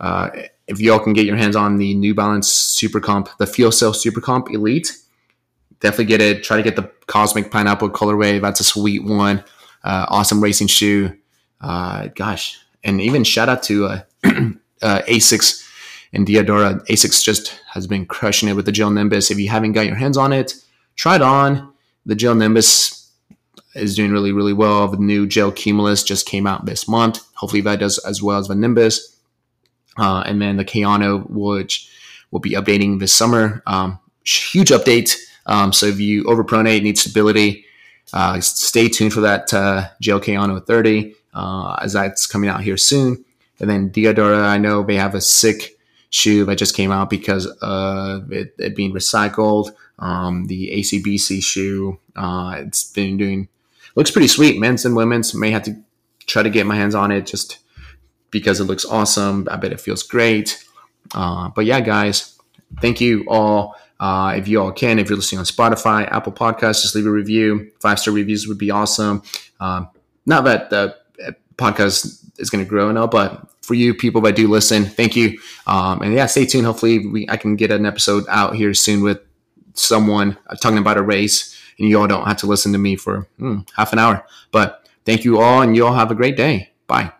Uh, 0.00 0.30
if 0.66 0.80
y'all 0.80 0.98
can 0.98 1.12
get 1.12 1.26
your 1.26 1.36
hands 1.36 1.56
on 1.56 1.76
the 1.76 1.94
New 1.94 2.14
Balance 2.14 2.48
Super 2.48 3.00
Comp, 3.00 3.28
the 3.38 3.44
FuelCell 3.44 3.94
Super 3.94 4.20
Comp 4.20 4.50
Elite, 4.50 4.92
definitely 5.80 6.06
get 6.06 6.20
it. 6.20 6.42
Try 6.42 6.56
to 6.56 6.62
get 6.62 6.76
the 6.76 6.90
Cosmic 7.06 7.50
Pineapple 7.50 7.90
colorway. 7.90 8.40
That's 8.40 8.60
a 8.60 8.64
sweet 8.64 9.04
one. 9.04 9.44
Uh, 9.84 10.06
awesome 10.08 10.42
racing 10.42 10.66
shoe. 10.66 11.16
Uh, 11.60 12.08
gosh, 12.14 12.58
and 12.84 13.00
even 13.00 13.24
shout 13.24 13.48
out 13.48 13.62
to 13.64 13.86
uh, 13.86 14.02
uh 14.24 15.02
Asics 15.08 15.66
and 16.12 16.26
Diadora. 16.26 16.84
Asics 16.86 17.22
just 17.22 17.60
has 17.72 17.86
been 17.86 18.06
crushing 18.06 18.48
it 18.48 18.54
with 18.54 18.66
the 18.66 18.72
Gel 18.72 18.90
Nimbus. 18.90 19.30
If 19.30 19.38
you 19.38 19.48
haven't 19.48 19.72
got 19.72 19.86
your 19.86 19.96
hands 19.96 20.16
on 20.16 20.32
it, 20.32 20.54
it 21.06 21.22
on. 21.22 21.72
The 22.06 22.14
Gel 22.14 22.34
Nimbus 22.34 23.10
is 23.74 23.94
doing 23.94 24.10
really, 24.10 24.32
really 24.32 24.52
well. 24.52 24.88
The 24.88 24.96
new 24.96 25.26
Gel 25.26 25.52
Cumulus 25.52 26.02
just 26.02 26.26
came 26.26 26.46
out 26.46 26.66
this 26.66 26.88
month. 26.88 27.20
Hopefully 27.34 27.62
that 27.62 27.78
does 27.78 27.98
as 27.98 28.22
well 28.22 28.38
as 28.38 28.48
the 28.48 28.54
Nimbus. 28.54 29.16
Uh, 29.96 30.22
and 30.26 30.42
then 30.42 30.56
the 30.56 30.64
Kayano, 30.64 31.28
which 31.30 31.90
will 32.30 32.40
be 32.40 32.50
updating 32.50 32.98
this 32.98 33.12
summer. 33.12 33.62
Um, 33.66 33.98
huge 34.24 34.70
update. 34.70 35.16
Um, 35.46 35.72
so 35.72 35.86
if 35.86 36.00
you 36.00 36.24
overpronate, 36.24 36.82
need 36.82 36.98
stability, 36.98 37.64
uh, 38.12 38.40
stay 38.40 38.88
tuned 38.88 39.12
for 39.12 39.20
that 39.20 39.52
uh, 39.54 39.88
Gel 40.00 40.20
Kayano 40.20 40.64
30 40.64 41.14
uh, 41.34 41.78
as 41.80 41.92
that's 41.92 42.26
coming 42.26 42.50
out 42.50 42.62
here 42.62 42.76
soon. 42.76 43.24
And 43.60 43.70
then 43.70 43.90
Diadora, 43.90 44.44
I 44.44 44.58
know 44.58 44.82
they 44.82 44.96
have 44.96 45.14
a 45.14 45.20
sick 45.20 45.77
shoe 46.10 46.44
that 46.44 46.56
just 46.56 46.74
came 46.76 46.90
out 46.90 47.10
because 47.10 47.46
of 47.60 48.32
it, 48.32 48.54
it 48.58 48.76
being 48.76 48.92
recycled. 48.92 49.70
Um, 49.98 50.46
the 50.46 50.70
ACBC 50.76 51.42
shoe, 51.42 51.98
uh, 52.14 52.56
it's 52.58 52.90
been 52.92 53.16
doing 53.16 53.48
looks 53.96 54.10
pretty 54.10 54.28
sweet. 54.28 54.60
Men's 54.60 54.84
and 54.84 54.94
women's 54.94 55.34
may 55.34 55.50
have 55.50 55.64
to 55.64 55.76
try 56.26 56.42
to 56.42 56.50
get 56.50 56.66
my 56.66 56.76
hands 56.76 56.94
on 56.94 57.10
it 57.10 57.26
just 57.26 57.58
because 58.30 58.60
it 58.60 58.64
looks 58.64 58.84
awesome. 58.84 59.48
I 59.50 59.56
bet 59.56 59.72
it 59.72 59.80
feels 59.80 60.02
great. 60.02 60.64
Uh, 61.14 61.48
but 61.48 61.64
yeah, 61.64 61.80
guys, 61.80 62.38
thank 62.80 63.00
you 63.00 63.24
all. 63.28 63.74
Uh, 63.98 64.34
if 64.36 64.46
you 64.46 64.60
all 64.60 64.70
can, 64.70 64.98
if 64.98 65.08
you're 65.08 65.16
listening 65.16 65.40
on 65.40 65.44
Spotify, 65.44 66.08
Apple 66.12 66.32
Podcasts, 66.32 66.82
just 66.82 66.94
leave 66.94 67.06
a 67.06 67.10
review. 67.10 67.72
Five 67.80 67.98
star 67.98 68.14
reviews 68.14 68.46
would 68.46 68.58
be 68.58 68.70
awesome. 68.70 69.22
Um, 69.58 69.88
not 70.26 70.44
that 70.44 70.70
the 70.70 70.96
podcast 71.56 72.24
is 72.38 72.50
going 72.50 72.64
to 72.64 72.68
grow 72.68 72.88
and 72.88 73.10
but 73.10 73.50
for 73.68 73.74
you 73.74 73.92
people 73.94 74.22
that 74.22 74.34
do 74.34 74.48
listen, 74.48 74.86
thank 74.86 75.14
you. 75.14 75.38
Um, 75.66 76.00
and 76.00 76.14
yeah, 76.14 76.26
stay 76.26 76.46
tuned. 76.46 76.64
Hopefully, 76.64 77.06
we 77.06 77.28
I 77.28 77.36
can 77.36 77.54
get 77.54 77.70
an 77.70 77.84
episode 77.84 78.24
out 78.28 78.56
here 78.56 78.72
soon 78.72 79.02
with 79.02 79.20
someone 79.74 80.38
talking 80.60 80.78
about 80.78 80.96
a 80.96 81.02
race, 81.02 81.54
and 81.78 81.88
you 81.88 82.00
all 82.00 82.08
don't 82.08 82.26
have 82.26 82.38
to 82.38 82.46
listen 82.46 82.72
to 82.72 82.78
me 82.78 82.96
for 82.96 83.28
hmm, 83.38 83.58
half 83.76 83.92
an 83.92 83.98
hour. 83.98 84.26
But 84.50 84.88
thank 85.04 85.24
you 85.24 85.38
all, 85.38 85.60
and 85.62 85.76
you 85.76 85.86
all 85.86 85.94
have 85.94 86.10
a 86.10 86.16
great 86.16 86.36
day. 86.36 86.72
Bye. 86.86 87.12